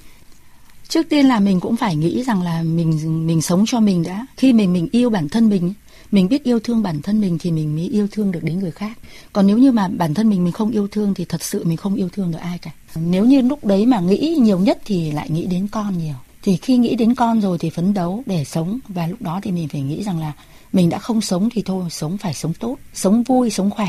Trước 0.89 1.09
tiên 1.09 1.27
là 1.27 1.41
mình 1.41 1.61
cũng 1.61 1.77
phải 1.77 1.97
nghĩ 1.97 2.23
rằng 2.23 2.43
là 2.43 2.63
mình 2.63 3.27
mình 3.27 3.43
sống 3.43 3.65
cho 3.67 3.81
mình 3.81 4.03
đã. 4.03 4.27
Khi 4.37 4.53
mình 4.53 4.73
mình 4.73 4.89
yêu 4.93 5.11
bản 5.11 5.29
thân 5.29 5.51
mình 5.51 5.75
mình 6.11 6.29
biết 6.29 6.45
yêu 6.45 6.61
thương 6.61 6.83
bản 6.83 7.03
thân 7.03 7.21
mình 7.21 7.39
thì 7.41 7.51
mình 7.51 7.77
mới 7.77 7.85
yêu 7.85 8.09
thương 8.11 8.33
được 8.33 8.41
đến 8.43 8.59
người 8.59 8.71
khác. 8.71 8.99
Còn 9.33 9.47
nếu 9.47 9.59
như 9.59 9.73
mà 9.73 9.89
bản 9.89 10.15
thân 10.15 10.29
mình 10.29 10.45
mình 10.45 10.53
không 10.53 10.71
yêu 10.71 10.89
thương 10.89 11.15
thì 11.15 11.25
thật 11.25 11.43
sự 11.43 11.65
mình 11.65 11.77
không 11.77 11.95
yêu 11.95 12.09
thương 12.13 12.31
được 12.31 12.39
ai 12.39 12.59
cả. 12.59 12.71
Nếu 12.95 13.25
như 13.25 13.41
lúc 13.41 13.65
đấy 13.65 13.87
mà 13.87 14.01
nghĩ 14.01 14.37
nhiều 14.41 14.59
nhất 14.59 14.79
thì 14.85 15.13
lại 15.13 15.31
nghĩ 15.31 15.47
đến 15.47 15.69
con 15.69 15.99
nhiều. 15.99 16.15
Thì 16.43 16.57
khi 16.57 16.77
nghĩ 16.77 16.95
đến 16.95 17.15
con 17.15 17.41
rồi 17.41 17.59
thì 17.59 17.71
phấn 17.71 17.95
đấu 17.95 18.23
để 18.27 18.45
sống. 18.45 18.79
Và 18.89 19.07
lúc 19.07 19.23
đó 19.23 19.41
thì 19.43 19.51
mình 19.51 19.69
phải 19.69 19.81
nghĩ 19.81 20.03
rằng 20.03 20.21
là 20.21 20.33
mình 20.73 20.89
đã 20.89 20.99
không 20.99 21.21
sống 21.21 21.49
thì 21.53 21.63
thôi 21.63 21.85
sống 21.91 22.19
phải 22.19 22.35
sống 22.35 22.55
tốt 22.55 22.77
sống 22.95 23.23
vui 23.23 23.51
sống 23.51 23.71
khỏe 23.71 23.89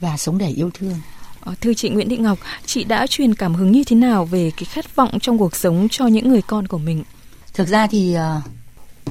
và 0.00 0.16
sống 0.16 0.38
để 0.38 0.48
yêu 0.48 0.70
thương. 0.74 0.94
Ờ, 1.40 1.54
Thưa 1.60 1.74
chị 1.74 1.88
Nguyễn 1.88 2.08
Thị 2.08 2.16
Ngọc, 2.16 2.38
chị 2.66 2.84
đã 2.84 3.06
truyền 3.06 3.34
cảm 3.34 3.54
hứng 3.54 3.72
như 3.72 3.84
thế 3.84 3.96
nào 3.96 4.24
về 4.24 4.50
cái 4.56 4.64
khát 4.64 4.96
vọng 4.96 5.18
trong 5.20 5.38
cuộc 5.38 5.56
sống 5.56 5.88
cho 5.90 6.06
những 6.06 6.28
người 6.28 6.42
con 6.42 6.66
của 6.66 6.78
mình? 6.78 7.04
Thực 7.54 7.68
ra 7.68 7.86
thì 7.86 8.16
uh, 8.16 8.42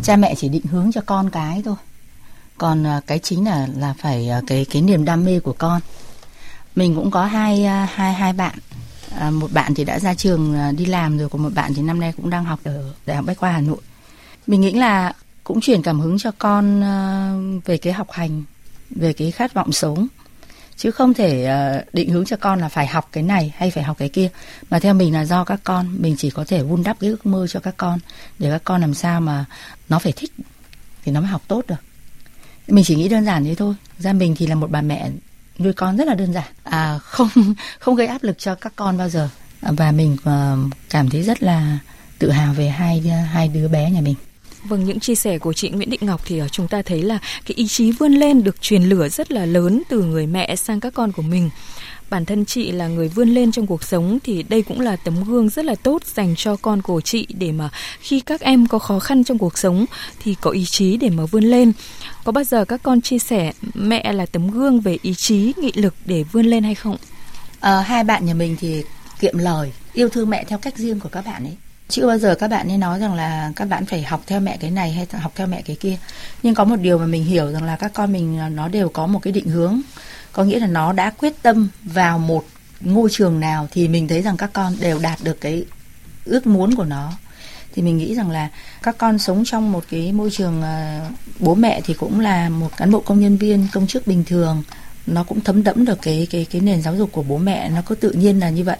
cha 0.03 0.15
mẹ 0.15 0.35
chỉ 0.35 0.49
định 0.49 0.65
hướng 0.65 0.91
cho 0.91 1.01
con 1.05 1.29
cái 1.29 1.61
thôi 1.65 1.75
còn 2.57 2.87
à, 2.87 3.01
cái 3.07 3.19
chính 3.19 3.45
là 3.45 3.67
là 3.77 3.93
phải 3.97 4.29
à, 4.29 4.41
cái 4.47 4.65
cái 4.71 4.81
niềm 4.81 5.05
đam 5.05 5.25
mê 5.25 5.39
của 5.39 5.53
con. 5.57 5.81
Mình 6.75 6.95
cũng 6.95 7.11
có 7.11 7.25
hai 7.25 7.65
à, 7.65 7.87
hai 7.93 8.13
hai 8.13 8.33
bạn. 8.33 8.55
Một 9.31 9.51
bạn 9.53 9.73
thì 9.73 9.83
đã 9.83 9.99
ra 9.99 10.13
trường 10.13 10.75
đi 10.77 10.85
làm 10.85 11.17
rồi, 11.17 11.29
còn 11.29 11.43
một 11.43 11.53
bạn 11.53 11.73
thì 11.73 11.81
năm 11.81 11.99
nay 11.99 12.13
cũng 12.17 12.29
đang 12.29 12.45
học 12.45 12.59
ở 12.63 12.93
đại 13.05 13.15
học 13.15 13.25
bách 13.25 13.37
khoa 13.37 13.51
hà 13.51 13.61
nội. 13.61 13.77
Mình 14.47 14.61
nghĩ 14.61 14.71
là 14.71 15.13
cũng 15.43 15.61
truyền 15.61 15.81
cảm 15.81 15.99
hứng 15.99 16.17
cho 16.19 16.31
con 16.37 16.81
về 17.65 17.77
cái 17.77 17.93
học 17.93 18.11
hành, 18.11 18.43
về 18.89 19.13
cái 19.13 19.31
khát 19.31 19.53
vọng 19.53 19.71
sống. 19.71 20.07
Chứ 20.75 20.91
không 20.91 21.13
thể 21.13 21.47
định 21.93 22.09
hướng 22.09 22.25
cho 22.25 22.37
con 22.37 22.59
là 22.59 22.69
phải 22.69 22.87
học 22.87 23.09
cái 23.11 23.23
này 23.23 23.53
hay 23.57 23.71
phải 23.71 23.83
học 23.83 23.97
cái 23.97 24.09
kia. 24.09 24.29
Mà 24.69 24.79
theo 24.79 24.93
mình 24.93 25.13
là 25.13 25.25
do 25.25 25.43
các 25.43 25.59
con, 25.63 26.01
mình 26.01 26.15
chỉ 26.17 26.29
có 26.29 26.45
thể 26.47 26.63
vun 26.63 26.83
đắp 26.83 26.99
cái 26.99 27.09
ước 27.09 27.25
mơ 27.25 27.47
cho 27.47 27.59
các 27.59 27.73
con, 27.77 27.99
để 28.39 28.51
các 28.51 28.61
con 28.63 28.81
làm 28.81 28.93
sao 28.93 29.21
mà 29.21 29.45
nó 29.89 29.99
phải 29.99 30.13
thích, 30.15 30.31
thì 31.03 31.11
nó 31.11 31.21
mới 31.21 31.29
học 31.29 31.41
tốt 31.47 31.61
được 31.67 31.75
mình 32.67 32.83
chỉ 32.83 32.95
nghĩ 32.95 33.09
đơn 33.09 33.25
giản 33.25 33.45
thế 33.45 33.55
thôi. 33.55 33.75
Ra 33.99 34.13
mình 34.13 34.35
thì 34.37 34.47
là 34.47 34.55
một 34.55 34.71
bà 34.71 34.81
mẹ 34.81 35.09
nuôi 35.59 35.73
con 35.73 35.97
rất 35.97 36.07
là 36.07 36.15
đơn 36.15 36.33
giản. 36.33 36.51
À 36.63 36.97
không 36.97 37.29
không 37.79 37.95
gây 37.95 38.07
áp 38.07 38.23
lực 38.23 38.39
cho 38.39 38.55
các 38.55 38.73
con 38.75 38.97
bao 38.97 39.09
giờ. 39.09 39.29
À, 39.61 39.71
và 39.77 39.91
mình 39.91 40.17
à, 40.23 40.55
cảm 40.89 41.09
thấy 41.09 41.23
rất 41.23 41.43
là 41.43 41.79
tự 42.19 42.31
hào 42.31 42.53
về 42.53 42.69
hai 42.69 43.03
à, 43.11 43.29
hai 43.31 43.47
đứa 43.47 43.67
bé 43.67 43.91
nhà 43.91 44.01
mình. 44.01 44.15
Vâng, 44.63 44.85
những 44.85 44.99
chia 44.99 45.15
sẻ 45.15 45.37
của 45.37 45.53
chị 45.53 45.69
Nguyễn 45.69 45.89
Định 45.89 45.99
Ngọc 46.03 46.21
thì 46.25 46.41
chúng 46.51 46.67
ta 46.67 46.81
thấy 46.81 47.01
là 47.01 47.19
cái 47.45 47.55
ý 47.55 47.67
chí 47.67 47.91
vươn 47.91 48.13
lên 48.13 48.43
được 48.43 48.61
truyền 48.61 48.83
lửa 48.83 49.09
rất 49.09 49.31
là 49.31 49.45
lớn 49.45 49.83
từ 49.89 50.03
người 50.03 50.27
mẹ 50.27 50.55
sang 50.55 50.79
các 50.79 50.93
con 50.93 51.11
của 51.11 51.21
mình 51.21 51.49
bản 52.09 52.25
thân 52.25 52.45
chị 52.45 52.71
là 52.71 52.87
người 52.87 53.07
vươn 53.07 53.29
lên 53.29 53.51
trong 53.51 53.67
cuộc 53.67 53.83
sống 53.83 54.19
thì 54.23 54.43
đây 54.43 54.61
cũng 54.61 54.79
là 54.79 54.95
tấm 54.95 55.23
gương 55.23 55.49
rất 55.49 55.65
là 55.65 55.75
tốt 55.75 56.01
dành 56.15 56.35
cho 56.35 56.55
con 56.55 56.81
của 56.81 57.01
chị 57.01 57.27
để 57.29 57.51
mà 57.51 57.69
khi 57.99 58.19
các 58.19 58.41
em 58.41 58.67
có 58.67 58.79
khó 58.79 58.99
khăn 58.99 59.23
trong 59.23 59.37
cuộc 59.37 59.57
sống 59.57 59.85
thì 60.23 60.35
có 60.41 60.51
ý 60.51 60.65
chí 60.65 60.97
để 60.97 61.09
mà 61.09 61.25
vươn 61.25 61.43
lên. 61.43 61.73
Có 62.23 62.31
bao 62.31 62.43
giờ 62.43 62.65
các 62.65 62.83
con 62.83 63.01
chia 63.01 63.19
sẻ 63.19 63.51
mẹ 63.73 64.13
là 64.13 64.25
tấm 64.25 64.51
gương 64.51 64.81
về 64.81 64.97
ý 65.01 65.13
chí 65.13 65.53
nghị 65.57 65.71
lực 65.75 65.93
để 66.05 66.23
vươn 66.23 66.45
lên 66.45 66.63
hay 66.63 66.75
không? 66.75 66.97
À, 67.59 67.81
hai 67.81 68.03
bạn 68.03 68.25
nhà 68.25 68.33
mình 68.33 68.55
thì 68.59 68.83
kiệm 69.19 69.37
lời 69.37 69.71
yêu 69.93 70.09
thương 70.09 70.29
mẹ 70.29 70.43
theo 70.43 70.59
cách 70.59 70.77
riêng 70.77 70.99
của 70.99 71.09
các 71.09 71.25
bạn 71.25 71.43
ấy. 71.43 71.57
Chưa 71.89 72.07
bao 72.07 72.17
giờ 72.17 72.35
các 72.35 72.47
bạn 72.47 72.67
ấy 72.67 72.77
nói 72.77 72.99
rằng 72.99 73.13
là 73.13 73.51
các 73.55 73.65
bạn 73.65 73.85
phải 73.85 74.03
học 74.03 74.23
theo 74.27 74.39
mẹ 74.39 74.57
cái 74.59 74.71
này 74.71 74.91
hay 74.91 75.07
học 75.11 75.31
theo 75.35 75.47
mẹ 75.47 75.61
cái 75.61 75.75
kia. 75.75 75.97
Nhưng 76.43 76.55
có 76.55 76.63
một 76.63 76.75
điều 76.75 76.97
mà 76.97 77.05
mình 77.05 77.23
hiểu 77.23 77.51
rằng 77.51 77.63
là 77.63 77.75
các 77.75 77.91
con 77.93 78.13
mình 78.13 78.37
à, 78.37 78.49
nó 78.49 78.67
đều 78.67 78.89
có 78.89 79.07
một 79.07 79.19
cái 79.19 79.33
định 79.33 79.47
hướng 79.47 79.81
có 80.37 80.43
nghĩa 80.43 80.59
là 80.59 80.67
nó 80.67 80.93
đã 80.93 81.09
quyết 81.09 81.41
tâm 81.41 81.69
vào 81.83 82.19
một 82.19 82.45
ngôi 82.81 83.09
trường 83.11 83.39
nào 83.39 83.67
thì 83.71 83.87
mình 83.87 84.07
thấy 84.07 84.21
rằng 84.21 84.37
các 84.37 84.49
con 84.53 84.75
đều 84.79 84.99
đạt 84.99 85.19
được 85.23 85.41
cái 85.41 85.65
ước 86.25 86.47
muốn 86.47 86.75
của 86.75 86.83
nó. 86.83 87.11
Thì 87.73 87.81
mình 87.81 87.97
nghĩ 87.97 88.15
rằng 88.15 88.31
là 88.31 88.49
các 88.83 88.97
con 88.97 89.19
sống 89.19 89.43
trong 89.45 89.71
một 89.71 89.83
cái 89.89 90.11
môi 90.11 90.31
trường 90.31 90.61
ờ, 90.61 91.01
bố 91.39 91.55
mẹ 91.55 91.81
thì 91.85 91.93
cũng 91.93 92.19
là 92.19 92.49
một 92.49 92.77
cán 92.77 92.91
bộ 92.91 92.99
công 92.99 93.19
nhân 93.19 93.37
viên, 93.37 93.67
công 93.73 93.87
chức 93.87 94.07
bình 94.07 94.23
thường. 94.23 94.63
Nó 95.07 95.23
cũng 95.23 95.41
thấm 95.41 95.63
đẫm 95.63 95.85
được 95.85 95.99
cái 96.01 96.27
cái 96.29 96.45
cái 96.51 96.61
nền 96.61 96.81
giáo 96.81 96.95
dục 96.95 97.11
của 97.11 97.23
bố 97.23 97.37
mẹ, 97.37 97.69
nó 97.69 97.81
cứ 97.85 97.95
tự 97.95 98.11
nhiên 98.11 98.39
là 98.39 98.49
như 98.49 98.63
vậy. 98.63 98.77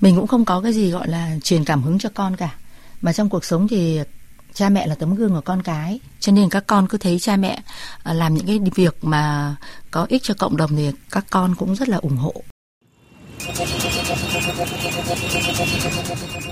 Mình 0.00 0.16
cũng 0.16 0.26
không 0.26 0.44
có 0.44 0.60
cái 0.60 0.72
gì 0.72 0.90
gọi 0.90 1.08
là 1.08 1.36
truyền 1.42 1.64
cảm 1.64 1.82
hứng 1.82 1.98
cho 1.98 2.08
con 2.14 2.36
cả. 2.36 2.54
Mà 3.00 3.12
trong 3.12 3.28
cuộc 3.28 3.44
sống 3.44 3.68
thì 3.68 4.00
cha 4.54 4.68
mẹ 4.68 4.86
là 4.86 4.94
tấm 4.94 5.14
gương 5.14 5.34
của 5.34 5.40
con 5.40 5.62
cái. 5.62 6.00
Cho 6.20 6.32
nên 6.32 6.48
các 6.48 6.64
con 6.66 6.88
cứ 6.88 6.98
thấy 6.98 7.18
cha 7.18 7.36
mẹ 7.36 7.58
à, 8.02 8.12
làm 8.12 8.34
những 8.34 8.46
cái 8.46 8.60
việc 8.74 8.96
mà 9.02 9.56
có 9.90 10.06
ích 10.08 10.22
cho 10.22 10.34
cộng 10.38 10.56
đồng 10.56 10.76
thì 10.76 10.90
các 11.10 11.24
con 11.30 11.54
cũng 11.54 11.76
rất 11.76 11.88
là 11.88 11.96
ủng 11.96 12.16
hộ. 12.16 12.34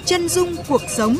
Chân 0.04 0.28
dung 0.28 0.56
cuộc 0.68 0.82
sống. 0.88 1.16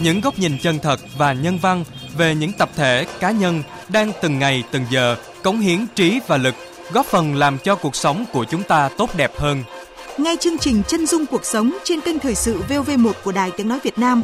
Những 0.00 0.20
góc 0.20 0.38
nhìn 0.38 0.58
chân 0.58 0.78
thật 0.78 1.00
và 1.16 1.32
nhân 1.32 1.58
văn 1.58 1.84
về 2.16 2.34
những 2.34 2.52
tập 2.52 2.70
thể, 2.76 3.06
cá 3.20 3.30
nhân 3.30 3.62
đang 3.88 4.12
từng 4.22 4.38
ngày 4.38 4.64
từng 4.70 4.84
giờ 4.90 5.16
cống 5.42 5.60
hiến 5.60 5.86
trí 5.94 6.20
và 6.26 6.36
lực 6.36 6.54
góp 6.92 7.06
phần 7.06 7.34
làm 7.34 7.58
cho 7.58 7.76
cuộc 7.76 7.96
sống 7.96 8.24
của 8.32 8.44
chúng 8.44 8.62
ta 8.62 8.88
tốt 8.98 9.10
đẹp 9.16 9.32
hơn. 9.38 9.64
Nghe 10.18 10.36
chương 10.40 10.58
trình 10.58 10.82
Chân 10.88 11.06
dung 11.06 11.26
cuộc 11.26 11.44
sống 11.44 11.78
trên 11.84 12.00
kênh 12.00 12.18
Thời 12.18 12.34
sự 12.34 12.62
VOV1 12.68 13.12
của 13.24 13.32
Đài 13.32 13.50
Tiếng 13.50 13.68
Nói 13.68 13.78
Việt 13.82 13.98
Nam 13.98 14.22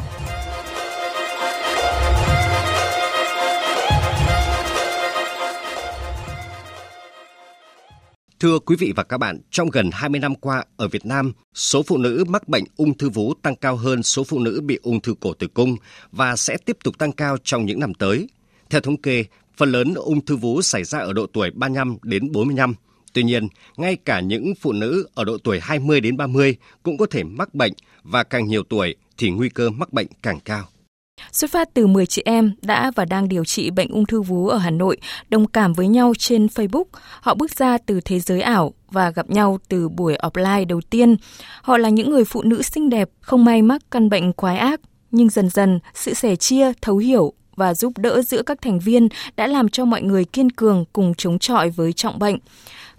Thưa 8.39 8.59
quý 8.59 8.75
vị 8.79 8.93
và 8.95 9.03
các 9.03 9.17
bạn, 9.17 9.39
trong 9.51 9.69
gần 9.69 9.89
20 9.93 10.19
năm 10.19 10.35
qua 10.35 10.63
ở 10.75 10.87
Việt 10.87 11.05
Nam, 11.05 11.33
số 11.53 11.83
phụ 11.83 11.97
nữ 11.97 12.23
mắc 12.27 12.47
bệnh 12.47 12.63
ung 12.75 12.97
thư 12.97 13.09
vú 13.09 13.33
tăng 13.33 13.55
cao 13.55 13.75
hơn 13.75 14.03
số 14.03 14.23
phụ 14.23 14.39
nữ 14.39 14.61
bị 14.61 14.79
ung 14.83 15.01
thư 15.01 15.13
cổ 15.19 15.33
tử 15.33 15.47
cung 15.47 15.77
và 16.11 16.35
sẽ 16.35 16.57
tiếp 16.65 16.77
tục 16.83 16.97
tăng 16.97 17.11
cao 17.11 17.37
trong 17.43 17.65
những 17.65 17.79
năm 17.79 17.93
tới. 17.93 18.29
Theo 18.69 18.81
thống 18.81 19.01
kê, 19.01 19.25
phần 19.57 19.71
lớn 19.71 19.93
ung 19.93 20.25
thư 20.25 20.35
vú 20.35 20.61
xảy 20.61 20.83
ra 20.83 20.99
ở 20.99 21.13
độ 21.13 21.25
tuổi 21.33 21.51
35 21.51 21.97
đến 22.03 22.31
45. 22.31 22.73
Tuy 23.13 23.23
nhiên, 23.23 23.47
ngay 23.77 23.95
cả 23.95 24.19
những 24.19 24.53
phụ 24.61 24.71
nữ 24.71 25.07
ở 25.13 25.23
độ 25.23 25.37
tuổi 25.37 25.59
20 25.59 26.01
đến 26.01 26.17
30 26.17 26.55
cũng 26.83 26.97
có 26.97 27.05
thể 27.05 27.23
mắc 27.23 27.55
bệnh 27.55 27.73
và 28.03 28.23
càng 28.23 28.47
nhiều 28.47 28.63
tuổi 28.63 28.95
thì 29.17 29.29
nguy 29.29 29.49
cơ 29.49 29.69
mắc 29.69 29.93
bệnh 29.93 30.07
càng 30.21 30.39
cao. 30.39 30.69
Xuất 31.31 31.51
phát 31.51 31.73
từ 31.73 31.87
10 31.87 32.05
chị 32.05 32.21
em 32.25 32.51
đã 32.61 32.91
và 32.95 33.05
đang 33.05 33.29
điều 33.29 33.45
trị 33.45 33.69
bệnh 33.69 33.89
ung 33.89 34.05
thư 34.05 34.21
vú 34.21 34.47
ở 34.47 34.57
Hà 34.57 34.69
Nội, 34.69 34.97
đồng 35.29 35.47
cảm 35.47 35.73
với 35.73 35.87
nhau 35.87 36.13
trên 36.17 36.45
Facebook. 36.45 36.83
Họ 37.21 37.35
bước 37.35 37.51
ra 37.51 37.77
từ 37.77 38.01
thế 38.01 38.19
giới 38.19 38.41
ảo 38.41 38.73
và 38.91 39.09
gặp 39.09 39.29
nhau 39.29 39.57
từ 39.69 39.89
buổi 39.89 40.15
offline 40.21 40.67
đầu 40.67 40.81
tiên. 40.89 41.15
Họ 41.61 41.77
là 41.77 41.89
những 41.89 42.09
người 42.09 42.25
phụ 42.25 42.41
nữ 42.41 42.61
xinh 42.61 42.89
đẹp, 42.89 43.09
không 43.21 43.45
may 43.45 43.61
mắc 43.61 43.81
căn 43.91 44.09
bệnh 44.09 44.33
quái 44.33 44.57
ác. 44.57 44.81
Nhưng 45.11 45.29
dần 45.29 45.49
dần, 45.49 45.79
sự 45.93 46.13
sẻ 46.13 46.35
chia, 46.35 46.71
thấu 46.81 46.97
hiểu 46.97 47.33
và 47.55 47.73
giúp 47.73 47.97
đỡ 47.97 48.21
giữa 48.21 48.41
các 48.43 48.61
thành 48.61 48.79
viên 48.79 49.07
đã 49.35 49.47
làm 49.47 49.69
cho 49.69 49.85
mọi 49.85 50.01
người 50.01 50.25
kiên 50.25 50.51
cường 50.51 50.85
cùng 50.93 51.13
chống 51.13 51.39
chọi 51.39 51.69
với 51.69 51.93
trọng 51.93 52.19
bệnh. 52.19 52.37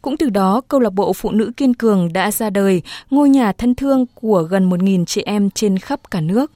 Cũng 0.02 0.16
từ 0.16 0.30
đó, 0.30 0.60
câu 0.68 0.80
lạc 0.80 0.92
bộ 0.92 1.12
Phụ 1.12 1.30
nữ 1.30 1.52
kiên 1.56 1.74
cường 1.74 2.12
đã 2.12 2.30
ra 2.30 2.50
đời, 2.50 2.82
ngôi 3.10 3.28
nhà 3.28 3.52
thân 3.52 3.74
thương 3.74 4.06
của 4.14 4.42
gần 4.42 4.70
1.000 4.70 5.04
chị 5.04 5.22
em 5.22 5.50
trên 5.50 5.78
khắp 5.78 6.10
cả 6.10 6.20
nước. 6.20 6.52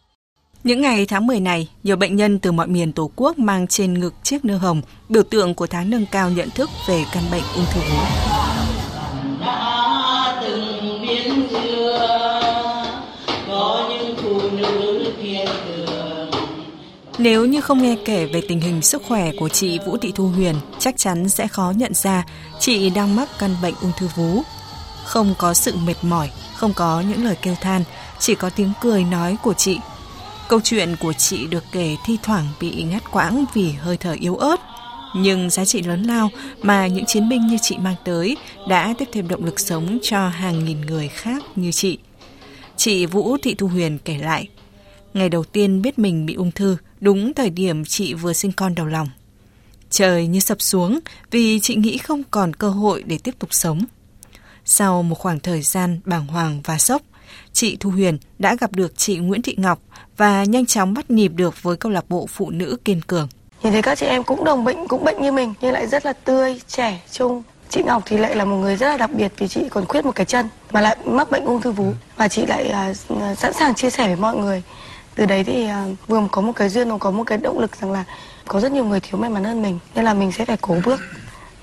Những 0.64 0.80
ngày 0.80 1.06
tháng 1.06 1.26
10 1.26 1.40
này, 1.40 1.68
nhiều 1.82 1.96
bệnh 1.96 2.16
nhân 2.16 2.38
từ 2.38 2.52
mọi 2.52 2.66
miền 2.66 2.92
Tổ 2.92 3.10
quốc 3.16 3.38
mang 3.38 3.66
trên 3.66 4.00
ngực 4.00 4.14
chiếc 4.22 4.44
nơ 4.44 4.56
hồng, 4.56 4.82
biểu 5.08 5.22
tượng 5.22 5.54
của 5.54 5.66
tháng 5.66 5.90
nâng 5.90 6.06
cao 6.06 6.30
nhận 6.30 6.50
thức 6.50 6.70
về 6.88 7.04
căn 7.12 7.24
bệnh 7.30 7.42
ung 7.54 7.64
thư 7.72 7.80
vú. 7.80 7.98
Nếu 17.18 17.44
như 17.44 17.60
không 17.60 17.82
nghe 17.82 17.96
kể 18.04 18.26
về 18.26 18.42
tình 18.48 18.60
hình 18.60 18.82
sức 18.82 19.02
khỏe 19.08 19.30
của 19.38 19.48
chị 19.48 19.78
Vũ 19.86 19.96
Thị 19.96 20.12
Thu 20.14 20.28
Huyền, 20.28 20.54
chắc 20.78 20.94
chắn 20.96 21.28
sẽ 21.28 21.48
khó 21.48 21.72
nhận 21.76 21.94
ra 21.94 22.24
chị 22.60 22.90
đang 22.90 23.16
mắc 23.16 23.28
căn 23.38 23.56
bệnh 23.62 23.74
ung 23.82 23.92
thư 23.98 24.08
vú. 24.16 24.42
Không 25.04 25.34
có 25.38 25.54
sự 25.54 25.76
mệt 25.86 25.96
mỏi, 26.02 26.30
không 26.54 26.72
có 26.74 27.00
những 27.00 27.24
lời 27.24 27.36
kêu 27.42 27.54
than, 27.60 27.84
chỉ 28.18 28.34
có 28.34 28.50
tiếng 28.50 28.72
cười 28.80 29.04
nói 29.04 29.36
của 29.42 29.52
chị 29.52 29.78
Câu 30.52 30.60
chuyện 30.64 30.96
của 31.00 31.12
chị 31.12 31.46
được 31.46 31.64
kể 31.72 31.96
thi 32.04 32.18
thoảng 32.22 32.46
bị 32.60 32.82
ngắt 32.82 33.10
quãng 33.12 33.44
vì 33.54 33.70
hơi 33.70 33.96
thở 33.96 34.16
yếu 34.20 34.36
ớt. 34.36 34.56
Nhưng 35.16 35.50
giá 35.50 35.64
trị 35.64 35.82
lớn 35.82 36.02
lao 36.02 36.30
mà 36.62 36.86
những 36.86 37.06
chiến 37.06 37.28
binh 37.28 37.46
như 37.46 37.56
chị 37.62 37.78
mang 37.78 37.94
tới 38.04 38.36
đã 38.68 38.94
tiếp 38.98 39.08
thêm 39.12 39.28
động 39.28 39.44
lực 39.44 39.60
sống 39.60 39.98
cho 40.02 40.28
hàng 40.28 40.64
nghìn 40.64 40.80
người 40.80 41.08
khác 41.08 41.42
như 41.56 41.72
chị. 41.72 41.98
Chị 42.76 43.06
Vũ 43.06 43.36
Thị 43.42 43.54
Thu 43.54 43.68
Huyền 43.68 43.98
kể 43.98 44.18
lại, 44.18 44.48
ngày 45.14 45.28
đầu 45.28 45.44
tiên 45.44 45.82
biết 45.82 45.98
mình 45.98 46.26
bị 46.26 46.34
ung 46.34 46.50
thư, 46.52 46.76
đúng 47.00 47.34
thời 47.34 47.50
điểm 47.50 47.84
chị 47.84 48.14
vừa 48.14 48.32
sinh 48.32 48.52
con 48.52 48.74
đầu 48.74 48.86
lòng. 48.86 49.08
Trời 49.90 50.26
như 50.26 50.40
sập 50.40 50.62
xuống 50.62 51.00
vì 51.30 51.60
chị 51.60 51.74
nghĩ 51.74 51.98
không 51.98 52.22
còn 52.30 52.54
cơ 52.54 52.70
hội 52.70 53.02
để 53.02 53.18
tiếp 53.18 53.34
tục 53.38 53.54
sống. 53.54 53.84
Sau 54.64 55.02
một 55.02 55.18
khoảng 55.18 55.40
thời 55.40 55.62
gian 55.62 56.00
bàng 56.04 56.26
hoàng 56.26 56.60
và 56.64 56.78
sốc, 56.78 57.02
chị 57.52 57.76
Thu 57.80 57.90
Huyền 57.90 58.18
đã 58.38 58.56
gặp 58.60 58.72
được 58.72 58.92
chị 58.96 59.18
Nguyễn 59.18 59.42
Thị 59.42 59.54
Ngọc 59.58 59.78
và 60.16 60.44
nhanh 60.44 60.66
chóng 60.66 60.94
bắt 60.94 61.10
nhịp 61.10 61.32
được 61.34 61.62
với 61.62 61.76
câu 61.76 61.92
lạc 61.92 62.04
bộ 62.08 62.26
phụ 62.26 62.50
nữ 62.50 62.76
kiên 62.84 63.00
cường. 63.00 63.28
Nhìn 63.62 63.72
thấy 63.72 63.82
các 63.82 63.98
chị 63.98 64.06
em 64.06 64.24
cũng 64.24 64.44
đồng 64.44 64.64
bệnh, 64.64 64.88
cũng 64.88 65.04
bệnh 65.04 65.22
như 65.22 65.32
mình 65.32 65.54
nhưng 65.60 65.72
lại 65.72 65.86
rất 65.86 66.06
là 66.06 66.12
tươi, 66.12 66.60
trẻ, 66.68 67.00
trung. 67.12 67.42
Chị 67.68 67.82
Ngọc 67.82 68.02
thì 68.06 68.16
lại 68.16 68.36
là 68.36 68.44
một 68.44 68.56
người 68.56 68.76
rất 68.76 68.88
là 68.88 68.96
đặc 68.96 69.10
biệt 69.12 69.32
vì 69.38 69.48
chị 69.48 69.60
còn 69.70 69.86
khuyết 69.86 70.04
một 70.04 70.14
cái 70.14 70.26
chân 70.26 70.48
mà 70.72 70.80
lại 70.80 70.96
mắc 71.04 71.30
bệnh 71.30 71.44
ung 71.44 71.60
thư 71.60 71.72
vú 71.72 71.92
và 72.16 72.28
chị 72.28 72.46
lại 72.46 72.74
uh, 73.12 73.38
sẵn 73.38 73.52
sàng 73.52 73.74
chia 73.74 73.90
sẻ 73.90 74.06
với 74.06 74.16
mọi 74.16 74.36
người. 74.36 74.62
Từ 75.14 75.26
đấy 75.26 75.44
thì 75.44 75.64
uh, 75.64 76.08
vừa 76.08 76.28
có 76.30 76.40
một 76.40 76.52
cái 76.56 76.68
duyên, 76.68 76.90
vừa 76.90 76.98
có 76.98 77.10
một 77.10 77.24
cái 77.24 77.38
động 77.38 77.58
lực 77.58 77.76
rằng 77.76 77.92
là 77.92 78.04
có 78.46 78.60
rất 78.60 78.72
nhiều 78.72 78.84
người 78.84 79.00
thiếu 79.00 79.20
may 79.20 79.30
mắn 79.30 79.44
hơn 79.44 79.62
mình 79.62 79.78
nên 79.94 80.04
là 80.04 80.14
mình 80.14 80.32
sẽ 80.32 80.44
phải 80.44 80.56
cố 80.60 80.76
bước 80.84 81.00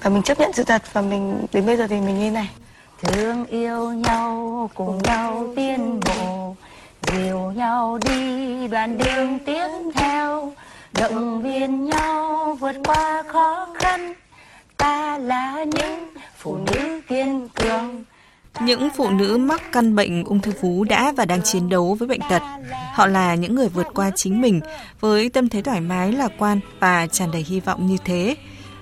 và 0.02 0.10
mình 0.10 0.24
chấp 0.24 0.40
nhận 0.40 0.54
sự 0.54 0.64
thật 0.64 0.84
và 0.94 1.02
mình 1.02 1.46
đến 1.54 1.66
bây 1.66 1.78
giờ 1.78 1.88
thì 1.88 2.00
mình 2.00 2.20
như 2.20 2.32
này 2.32 2.50
thương 3.02 3.46
yêu 3.46 3.92
nhau 3.92 4.70
cùng 4.76 5.02
nhau 5.04 5.54
tiến 5.56 6.00
bộ 6.00 6.56
dìu 7.12 7.52
nhau 7.52 8.00
đi 8.06 8.68
đoạn 8.68 8.98
đường 8.98 9.40
tiếp 9.46 9.68
theo 9.96 10.54
động 10.94 11.42
viên 11.42 11.86
nhau 11.86 12.58
vượt 12.60 12.76
qua 12.86 13.24
khó 13.28 13.68
khăn 13.80 14.14
ta 14.78 15.18
là 15.18 15.64
những 15.64 16.10
phụ 16.38 16.58
nữ 16.58 17.02
kiên 17.08 17.50
cường 17.56 18.04
những 18.62 18.90
phụ 18.96 19.10
nữ 19.10 19.38
mắc 19.38 19.62
căn 19.72 19.96
bệnh 19.96 20.24
ung 20.24 20.40
thư 20.40 20.52
vú 20.62 20.84
đã 20.84 21.12
và 21.18 21.26
đang 21.26 21.42
chiến 21.42 21.70
đấu 21.70 21.96
với 22.00 22.08
bệnh 22.08 22.22
tật. 22.30 22.42
Họ 22.94 23.08
là 23.08 23.36
những 23.36 23.56
người 23.56 23.68
vượt 23.70 23.88
qua 23.94 24.12
chính 24.16 24.42
mình 24.42 24.62
với 25.00 25.30
tâm 25.30 25.50
thế 25.50 25.62
thoải 25.62 25.82
mái, 25.82 26.12
lạc 26.12 26.32
quan 26.38 26.60
và 26.80 27.08
tràn 27.08 27.32
đầy 27.32 27.46
hy 27.48 27.60
vọng 27.60 27.88
như 27.88 27.98
thế. 28.06 28.36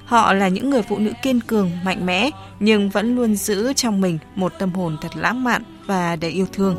Họ 0.07 0.33
là 0.33 0.47
những 0.47 0.69
người 0.69 0.81
phụ 0.81 0.97
nữ 0.97 1.11
kiên 1.21 1.39
cường, 1.39 1.71
mạnh 1.83 2.05
mẽ 2.05 2.29
nhưng 2.59 2.89
vẫn 2.89 3.15
luôn 3.15 3.35
giữ 3.35 3.73
trong 3.73 4.01
mình 4.01 4.19
một 4.35 4.53
tâm 4.59 4.73
hồn 4.73 4.97
thật 5.01 5.15
lãng 5.15 5.43
mạn 5.43 5.63
và 5.85 6.15
đầy 6.15 6.31
yêu 6.31 6.45
thương. 6.53 6.75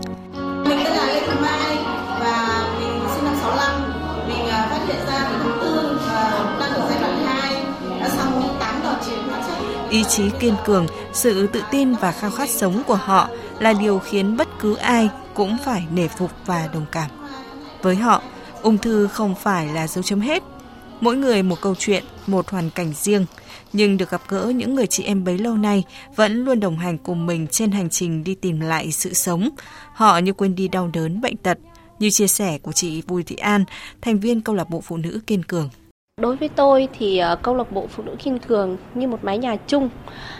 Mình 0.65 0.79
tên 0.85 0.93
là 0.93 1.07
Lê 1.07 1.21
Thị 1.21 1.33
Mai 1.41 1.77
và 2.21 2.67
mình 2.81 3.01
sinh 3.15 3.25
năm 3.25 3.35
65. 3.43 4.29
Mình 4.29 4.49
à, 4.49 4.69
phát 4.71 4.81
hiện 4.87 5.07
ra 5.07 5.31
từ 5.31 5.39
tháng 5.45 5.61
4 5.61 5.99
và 6.07 6.57
đang 6.61 6.73
ở 6.73 6.91
giai 6.91 7.01
đoạn 7.01 7.27
2 7.27 7.63
đã 8.01 8.09
xong 8.09 8.57
8 8.61 8.75
đợt 8.83 8.97
chuyển 9.07 9.19
hóa 9.29 9.43
chất. 9.47 9.89
Ý 9.91 10.05
chí 10.05 10.31
kiên 10.41 10.55
cường, 10.65 10.87
sự 11.13 11.47
tự 11.47 11.63
tin 11.71 11.95
và 11.95 12.13
khao 12.13 12.31
khát 12.31 12.49
sống 12.49 12.83
của 12.87 12.95
họ 12.95 13.29
là 13.59 13.73
điều 13.73 13.99
khiến 13.99 14.37
bất 14.37 14.49
cứ 14.61 14.75
ai 14.75 15.09
cũng 15.35 15.57
phải 15.65 15.87
nể 15.93 16.09
phục 16.09 16.31
và 16.47 16.69
đồng 16.75 16.87
cảm. 16.93 17.11
Với 17.83 17.97
họ, 17.97 18.23
ung 18.63 18.79
thư 18.79 19.07
không 19.07 19.35
phải 19.35 19.67
là 19.67 19.87
dấu 19.87 20.03
chấm 20.03 20.21
hết 20.21 20.43
Mỗi 21.01 21.17
người 21.17 21.43
một 21.43 21.61
câu 21.61 21.75
chuyện, 21.75 22.05
một 22.27 22.49
hoàn 22.49 22.71
cảnh 22.71 22.93
riêng, 22.93 23.27
nhưng 23.73 23.97
được 23.97 24.11
gặp 24.11 24.21
gỡ 24.29 24.53
những 24.55 24.75
người 24.75 24.87
chị 24.87 25.05
em 25.05 25.25
bấy 25.25 25.39
lâu 25.39 25.57
nay 25.57 25.85
vẫn 26.17 26.45
luôn 26.45 26.61
đồng 26.61 26.79
hành 26.79 26.99
cùng 26.99 27.27
mình 27.27 27.47
trên 27.47 27.71
hành 27.71 27.91
trình 27.91 28.25
đi 28.25 28.35
tìm 28.35 28.61
lại 28.61 28.93
sự 28.93 29.13
sống. 29.13 29.49
Họ 29.95 30.19
như 30.19 30.33
quên 30.33 30.55
đi 30.55 30.69
đau 30.69 30.91
đớn 30.93 31.21
bệnh 31.21 31.37
tật, 31.37 31.59
như 31.99 32.11
chia 32.11 32.27
sẻ 32.27 32.59
của 32.59 32.73
chị 32.73 33.03
Bùi 33.07 33.23
Thị 33.23 33.37
An, 33.37 33.65
thành 34.01 34.19
viên 34.19 34.41
câu 34.41 34.55
lạc 34.55 34.71
bộ 34.71 34.81
phụ 34.81 34.97
nữ 34.97 35.21
kiên 35.27 35.43
cường. 35.43 35.69
Đối 36.21 36.37
với 36.37 36.49
tôi 36.49 36.89
thì 36.99 37.19
ờ, 37.19 37.37
câu 37.37 37.55
lạc 37.55 37.73
bộ 37.73 37.87
phụ 37.87 38.03
nữ 38.03 38.17
kiên 38.19 38.39
cường 38.39 38.77
như 38.95 39.09
một 39.09 39.25
mái 39.25 39.39
nhà 39.39 39.57
chung 39.67 39.89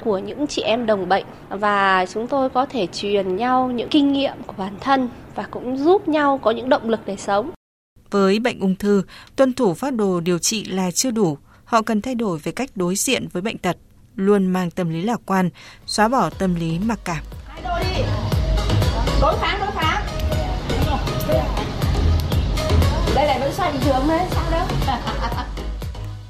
của 0.05 0.19
những 0.19 0.47
chị 0.47 0.63
em 0.63 0.87
đồng 0.87 1.09
bệnh 1.09 1.25
và 1.49 2.07
chúng 2.13 2.27
tôi 2.27 2.51
có 2.51 2.67
thể 2.67 2.87
truyền 2.87 3.37
nhau 3.37 3.71
những 3.71 3.89
kinh 3.89 4.13
nghiệm 4.13 4.35
của 4.47 4.55
bản 4.59 4.75
thân 4.81 5.09
và 5.35 5.47
cũng 5.51 5.77
giúp 5.77 6.09
nhau 6.09 6.39
có 6.43 6.51
những 6.51 6.69
động 6.69 6.89
lực 6.89 7.01
để 7.07 7.17
sống. 7.17 7.51
Với 8.11 8.39
bệnh 8.39 8.61
ung 8.61 8.77
thư, 8.77 9.03
tuân 9.37 9.53
thủ 9.53 9.75
phác 9.75 9.95
đồ 9.95 10.21
điều 10.21 10.39
trị 10.39 10.65
là 10.65 10.91
chưa 10.91 11.11
đủ. 11.11 11.39
Họ 11.65 11.83
cần 11.83 12.03
thay 12.03 12.15
đổi 12.15 12.39
về 12.39 12.53
cách 12.53 12.71
đối 12.75 12.95
diện 12.97 13.29
với 13.33 13.43
bệnh 13.43 13.59
tật, 13.59 13.77
luôn 14.17 14.47
mang 14.47 14.71
tâm 14.71 14.89
lý 14.89 15.03
lạc 15.03 15.21
quan, 15.27 15.51
xóa 15.87 16.09
bỏ 16.09 16.31
tâm 16.31 16.55
lý 16.55 16.79
mặc 16.79 17.01
cảm. 17.05 17.25
Đối 19.21 19.39
kháng, 19.41 19.61
đối 19.61 19.71
kháng. 19.73 20.07
Đây 23.15 23.27
là 23.27 23.39
vẫn 23.41 23.53
xoay 23.55 23.73
bình 23.73 23.81
thường 23.85 24.09
đấy, 24.09 24.27
sao 24.31 24.51
đâu. 24.51 24.67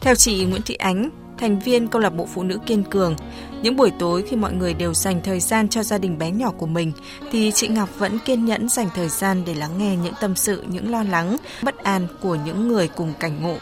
Theo 0.01 0.15
chị 0.15 0.45
Nguyễn 0.45 0.63
Thị 0.63 0.75
Ánh, 0.75 1.11
thành 1.38 1.59
viên 1.59 1.88
câu 1.88 2.02
lạc 2.02 2.11
bộ 2.11 2.26
phụ 2.35 2.42
nữ 2.42 2.59
kiên 2.66 2.85
cường, 2.85 3.16
những 3.62 3.76
buổi 3.76 3.92
tối 3.99 4.25
khi 4.28 4.37
mọi 4.37 4.52
người 4.52 4.75
đều 4.75 4.95
dành 4.95 5.21
thời 5.25 5.40
gian 5.40 5.68
cho 5.68 5.83
gia 5.83 5.99
đình 5.99 6.18
bé 6.18 6.30
nhỏ 6.30 6.50
của 6.50 6.66
mình 6.66 6.92
thì 7.33 7.52
chị 7.54 7.68
Ngọc 7.68 7.88
vẫn 7.99 8.18
kiên 8.18 8.45
nhẫn 8.45 8.68
dành 8.68 8.88
thời 8.95 9.09
gian 9.09 9.42
để 9.47 9.54
lắng 9.54 9.78
nghe 9.78 9.97
những 9.97 10.14
tâm 10.21 10.37
sự, 10.37 10.64
những 10.68 10.90
lo 10.90 11.02
lắng, 11.02 11.37
bất 11.62 11.78
an 11.78 12.07
của 12.21 12.35
những 12.35 12.68
người 12.68 12.88
cùng 12.88 13.12
cảnh 13.21 13.42
ngộ. 13.42 13.57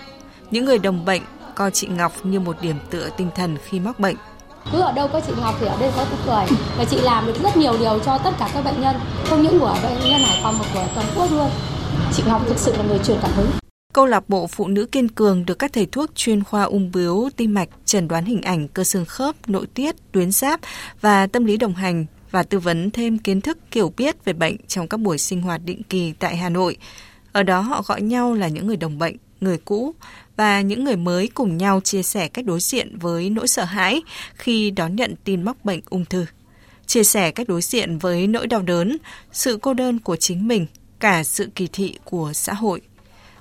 Những 0.51 0.65
người 0.65 0.79
đồng 0.79 1.05
bệnh 1.05 1.23
coi 1.55 1.71
chị 1.71 1.87
Ngọc 1.87 2.13
như 2.23 2.41
một 2.41 2.57
điểm 2.61 2.77
tựa 2.91 3.09
tinh 3.17 3.31
thần 3.37 3.57
khi 3.65 3.81
mắc 3.81 4.01
bệnh. 4.01 4.17
Cứ 4.73 4.81
ở 4.81 4.93
đâu 4.93 5.09
có 5.13 5.21
chị 5.21 5.33
Ngọc 5.41 5.55
thì 5.61 5.67
ở 5.67 5.77
đây 5.81 5.91
có 5.97 6.05
tôi 6.05 6.19
cười 6.27 6.59
và 6.79 6.85
chị 6.85 6.97
làm 7.01 7.27
được 7.27 7.43
rất 7.43 7.57
nhiều 7.57 7.77
điều 7.79 7.99
cho 7.99 8.19
tất 8.19 8.31
cả 8.39 8.51
các 8.55 8.65
bệnh 8.65 8.81
nhân, 8.81 8.97
không 9.25 9.43
những 9.43 9.61
của 9.61 9.77
bệnh 9.83 10.11
nhân 10.11 10.21
Hải 10.21 10.41
Phòng 10.43 10.59
mà 10.59 10.65
của 10.75 10.87
toàn 10.95 11.07
quốc 11.17 11.33
luôn. 11.33 11.51
Chị 12.13 12.23
Ngọc 12.27 12.43
thực 12.49 12.59
sự 12.59 12.77
là 12.77 12.85
người 12.85 12.99
truyền 12.99 13.19
cảm 13.23 13.31
hứng. 13.37 13.66
Câu 13.97 14.07
lạc 14.07 14.29
bộ 14.29 14.47
Phụ 14.47 14.69
nữ 14.69 14.87
kiên 14.87 15.09
cường 15.09 15.47
được 15.47 15.59
các 15.59 15.73
thầy 15.73 15.87
thuốc 15.87 16.15
chuyên 16.15 16.45
khoa 16.45 16.63
ung 16.63 16.93
bướu, 16.93 17.31
tim 17.37 17.55
mạch, 17.55 17.69
chẩn 17.85 18.09
đoán 18.09 18.25
hình 18.25 18.43
ảnh, 18.43 18.69
cơ 18.69 18.85
xương 18.85 19.05
khớp, 19.05 19.49
nội 19.49 19.67
tiết, 19.75 19.97
tuyến 20.13 20.31
giáp 20.31 20.61
và 21.01 21.27
tâm 21.27 21.45
lý 21.45 21.57
đồng 21.57 21.75
hành 21.75 22.07
và 22.31 22.43
tư 22.43 22.59
vấn 22.59 22.91
thêm 22.91 23.19
kiến 23.19 23.41
thức 23.41 23.59
hiểu 23.73 23.93
biết 23.97 24.25
về 24.25 24.33
bệnh 24.33 24.57
trong 24.67 24.89
các 24.89 25.01
buổi 25.01 25.19
sinh 25.19 25.43
hoạt 25.43 25.61
định 25.65 25.83
kỳ 25.83 26.13
tại 26.13 26.37
Hà 26.37 26.49
Nội. 26.49 26.77
Ở 27.33 27.43
đó 27.43 27.61
họ 27.61 27.83
gọi 27.87 28.03
nhau 28.03 28.35
là 28.35 28.49
những 28.49 28.67
người 28.67 28.77
đồng 28.77 28.99
bệnh, 28.99 29.17
người 29.41 29.59
cũ 29.59 29.95
và 30.37 30.61
những 30.61 30.85
người 30.85 30.97
mới 30.97 31.29
cùng 31.35 31.57
nhau 31.57 31.81
chia 31.81 32.03
sẻ 32.03 32.29
cách 32.29 32.45
đối 32.45 32.61
diện 32.61 32.99
với 32.99 33.31
nỗi 33.31 33.49
sợ 33.49 33.65
hãi 33.65 34.03
khi 34.35 34.71
đón 34.71 34.97
nhận 34.97 35.15
tin 35.25 35.43
mắc 35.43 35.65
bệnh 35.65 35.81
ung 35.91 36.05
thư. 36.05 36.27
Chia 36.87 37.05
sẻ 37.05 37.31
cách 37.31 37.49
đối 37.49 37.63
diện 37.63 37.99
với 37.99 38.27
nỗi 38.27 38.47
đau 38.47 38.63
đớn, 38.63 38.97
sự 39.33 39.59
cô 39.63 39.75
đơn 39.75 39.99
của 39.99 40.17
chính 40.17 40.49
mình, 40.49 40.67
cả 41.01 41.25
sự 41.25 41.49
kỳ 41.55 41.69
thị 41.73 41.99
của 42.05 42.33
xã 42.33 42.55
hội. 42.55 42.81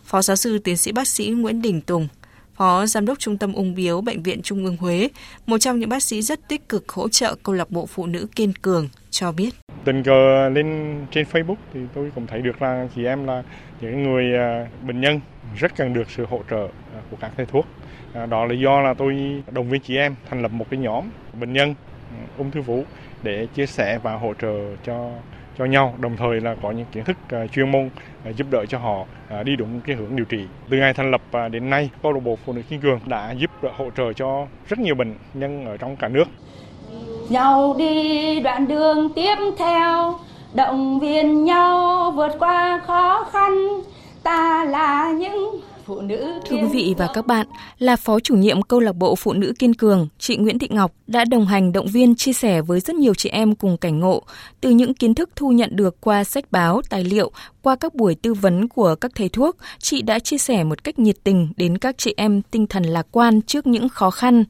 Phó 0.05 0.21
giáo 0.21 0.35
sư 0.35 0.59
tiến 0.59 0.77
sĩ 0.77 0.91
bác 0.91 1.07
sĩ 1.07 1.29
Nguyễn 1.29 1.61
Đình 1.61 1.81
Tùng, 1.81 2.07
Phó 2.53 2.85
Giám 2.85 3.05
đốc 3.05 3.19
Trung 3.19 3.37
tâm 3.37 3.53
Ung 3.53 3.75
biếu 3.75 4.01
Bệnh 4.01 4.23
viện 4.23 4.41
Trung 4.41 4.65
ương 4.65 4.77
Huế, 4.77 5.09
một 5.45 5.57
trong 5.57 5.79
những 5.79 5.89
bác 5.89 6.03
sĩ 6.03 6.21
rất 6.21 6.39
tích 6.47 6.69
cực 6.69 6.89
hỗ 6.89 7.09
trợ 7.09 7.35
câu 7.43 7.55
lạc 7.55 7.71
bộ 7.71 7.85
phụ 7.85 8.05
nữ 8.05 8.27
kiên 8.35 8.53
cường, 8.53 8.89
cho 9.09 9.31
biết. 9.31 9.49
Tình 9.83 10.03
cờ 10.03 10.49
lên 10.49 10.97
trên 11.11 11.25
Facebook 11.31 11.55
thì 11.73 11.79
tôi 11.93 12.11
cũng 12.15 12.27
thấy 12.27 12.41
được 12.41 12.61
là 12.61 12.87
chị 12.95 13.05
em 13.05 13.27
là 13.27 13.43
những 13.81 14.03
người 14.03 14.37
à, 14.37 14.67
bệnh 14.87 15.01
nhân 15.01 15.19
rất 15.57 15.75
cần 15.75 15.93
được 15.93 16.07
sự 16.15 16.25
hỗ 16.25 16.41
trợ 16.49 16.67
à, 16.95 16.99
của 17.11 17.17
các 17.21 17.31
thầy 17.37 17.45
thuốc. 17.45 17.65
À, 18.13 18.25
đó 18.25 18.45
là 18.45 18.55
do 18.63 18.81
là 18.81 18.93
tôi 18.93 19.43
đồng 19.51 19.69
viên 19.69 19.81
chị 19.81 19.95
em 19.95 20.15
thành 20.29 20.41
lập 20.41 20.51
một 20.51 20.65
cái 20.69 20.79
nhóm 20.79 21.05
bệnh 21.39 21.53
nhân 21.53 21.75
ừ, 22.11 22.15
ung 22.37 22.51
thư 22.51 22.61
vú 22.61 22.83
để 23.23 23.47
chia 23.55 23.65
sẻ 23.65 23.99
và 24.03 24.15
hỗ 24.15 24.33
trợ 24.41 24.75
cho 24.85 25.11
cho 25.57 25.65
nhau 25.65 25.93
đồng 25.99 26.17
thời 26.17 26.41
là 26.41 26.55
có 26.61 26.71
những 26.71 26.85
kiến 26.91 27.03
thức 27.03 27.17
à, 27.29 27.47
chuyên 27.47 27.71
môn 27.71 27.89
à, 28.25 28.31
giúp 28.31 28.47
đỡ 28.51 28.65
cho 28.65 28.77
họ 28.77 29.05
à, 29.29 29.43
đi 29.43 29.55
đúng 29.55 29.81
cái 29.81 29.95
hướng 29.95 30.15
điều 30.15 30.25
trị. 30.25 30.39
Từ 30.69 30.77
ngày 30.77 30.93
thành 30.93 31.11
lập 31.11 31.21
đến 31.51 31.69
nay, 31.69 31.89
câu 32.03 32.11
lạc 32.13 32.19
bộ 32.23 32.37
phụ 32.45 32.53
nữ 32.53 32.61
kiên 32.69 32.81
cường 32.81 32.99
đã 33.05 33.31
giúp 33.31 33.51
đỡ 33.63 33.69
hỗ 33.77 33.89
trợ 33.97 34.13
cho 34.13 34.47
rất 34.67 34.79
nhiều 34.79 34.95
bệnh 34.95 35.15
nhân 35.33 35.65
ở 35.65 35.77
trong 35.77 35.95
cả 35.95 36.07
nước. 36.07 36.25
Nhau 37.29 37.75
đi 37.77 38.39
đoạn 38.39 38.67
đường 38.67 39.09
tiếp 39.15 39.35
theo, 39.57 40.19
động 40.53 40.99
viên 40.99 41.43
nhau 41.43 42.11
vượt 42.15 42.31
qua 42.39 42.81
khó 42.87 43.23
khăn, 43.31 43.81
ta 44.23 44.65
là 44.65 45.11
những 45.11 45.61
phụ 45.85 46.01
nữ 46.01 46.39
Thưa 46.45 46.55
quý 46.55 46.67
vị 46.71 46.95
và 46.97 47.07
các 47.13 47.27
bạn, 47.27 47.47
là 47.79 47.95
phó 47.95 48.19
chủ 48.19 48.35
nhiệm 48.35 48.61
câu 48.61 48.79
lạc 48.79 48.95
bộ 48.95 49.15
phụ 49.15 49.33
nữ 49.33 49.53
kiên 49.59 49.73
cường, 49.73 50.07
chị 50.19 50.37
Nguyễn 50.37 50.59
Thị 50.59 50.67
Ngọc 50.71 50.91
đã 51.07 51.25
đồng 51.25 51.45
hành 51.45 51.71
động 51.71 51.87
viên 51.87 52.15
chia 52.15 52.33
sẻ 52.33 52.61
với 52.61 52.79
rất 52.79 52.95
nhiều 52.95 53.13
chị 53.13 53.29
em 53.29 53.55
cùng 53.55 53.77
cảnh 53.77 53.99
ngộ 53.99 54.23
từ 54.61 54.69
những 54.69 54.93
kiến 54.93 55.15
thức 55.15 55.29
thu 55.35 55.49
nhận 55.49 55.75
được 55.75 56.01
qua 56.01 56.23
sách 56.23 56.51
báo, 56.51 56.81
tài 56.89 57.03
liệu, 57.03 57.31
qua 57.61 57.75
các 57.75 57.95
buổi 57.95 58.15
tư 58.15 58.33
vấn 58.33 58.67
của 58.67 58.95
các 58.95 59.11
thầy 59.15 59.29
thuốc, 59.29 59.57
chị 59.79 60.01
đã 60.01 60.19
chia 60.19 60.37
sẻ 60.37 60.63
một 60.63 60.83
cách 60.83 60.99
nhiệt 60.99 61.15
tình 61.23 61.49
đến 61.57 61.77
các 61.77 61.97
chị 61.97 62.13
em 62.17 62.41
tinh 62.41 62.67
thần 62.67 62.83
lạc 62.83 63.07
quan 63.11 63.41
trước 63.41 63.67
những 63.67 63.89
khó 63.89 64.11
khăn. 64.11 64.43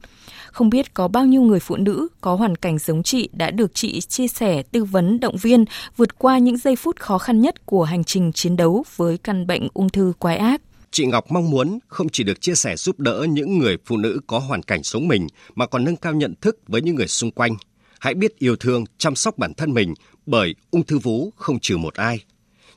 Không 0.52 0.70
biết 0.70 0.94
có 0.94 1.08
bao 1.08 1.26
nhiêu 1.26 1.42
người 1.42 1.60
phụ 1.60 1.76
nữ 1.76 2.08
có 2.20 2.34
hoàn 2.34 2.56
cảnh 2.56 2.78
giống 2.78 3.02
chị 3.02 3.28
đã 3.32 3.50
được 3.50 3.74
chị 3.74 4.00
chia 4.00 4.28
sẻ, 4.28 4.62
tư 4.62 4.84
vấn, 4.84 5.20
động 5.20 5.36
viên 5.36 5.64
vượt 5.96 6.18
qua 6.18 6.38
những 6.38 6.56
giây 6.56 6.76
phút 6.76 7.00
khó 7.00 7.18
khăn 7.18 7.40
nhất 7.40 7.66
của 7.66 7.84
hành 7.84 8.04
trình 8.04 8.32
chiến 8.32 8.56
đấu 8.56 8.84
với 8.96 9.18
căn 9.18 9.46
bệnh 9.46 9.68
ung 9.74 9.88
thư 9.88 10.12
quái 10.18 10.36
ác. 10.36 10.62
Chị 10.90 11.06
Ngọc 11.06 11.24
mong 11.30 11.50
muốn 11.50 11.78
không 11.88 12.08
chỉ 12.08 12.24
được 12.24 12.40
chia 12.40 12.54
sẻ 12.54 12.76
giúp 12.76 13.00
đỡ 13.00 13.26
những 13.30 13.58
người 13.58 13.76
phụ 13.84 13.96
nữ 13.96 14.20
có 14.26 14.38
hoàn 14.38 14.62
cảnh 14.62 14.80
giống 14.82 15.08
mình 15.08 15.26
mà 15.54 15.66
còn 15.66 15.84
nâng 15.84 15.96
cao 15.96 16.14
nhận 16.14 16.34
thức 16.40 16.58
với 16.66 16.82
những 16.82 16.94
người 16.94 17.08
xung 17.08 17.30
quanh. 17.30 17.56
Hãy 18.00 18.14
biết 18.14 18.38
yêu 18.38 18.56
thương, 18.56 18.84
chăm 18.98 19.14
sóc 19.14 19.38
bản 19.38 19.54
thân 19.54 19.74
mình 19.74 19.94
bởi 20.26 20.54
ung 20.70 20.86
thư 20.86 20.98
vú 20.98 21.30
không 21.36 21.60
trừ 21.60 21.76
một 21.76 21.94
ai. 21.94 22.24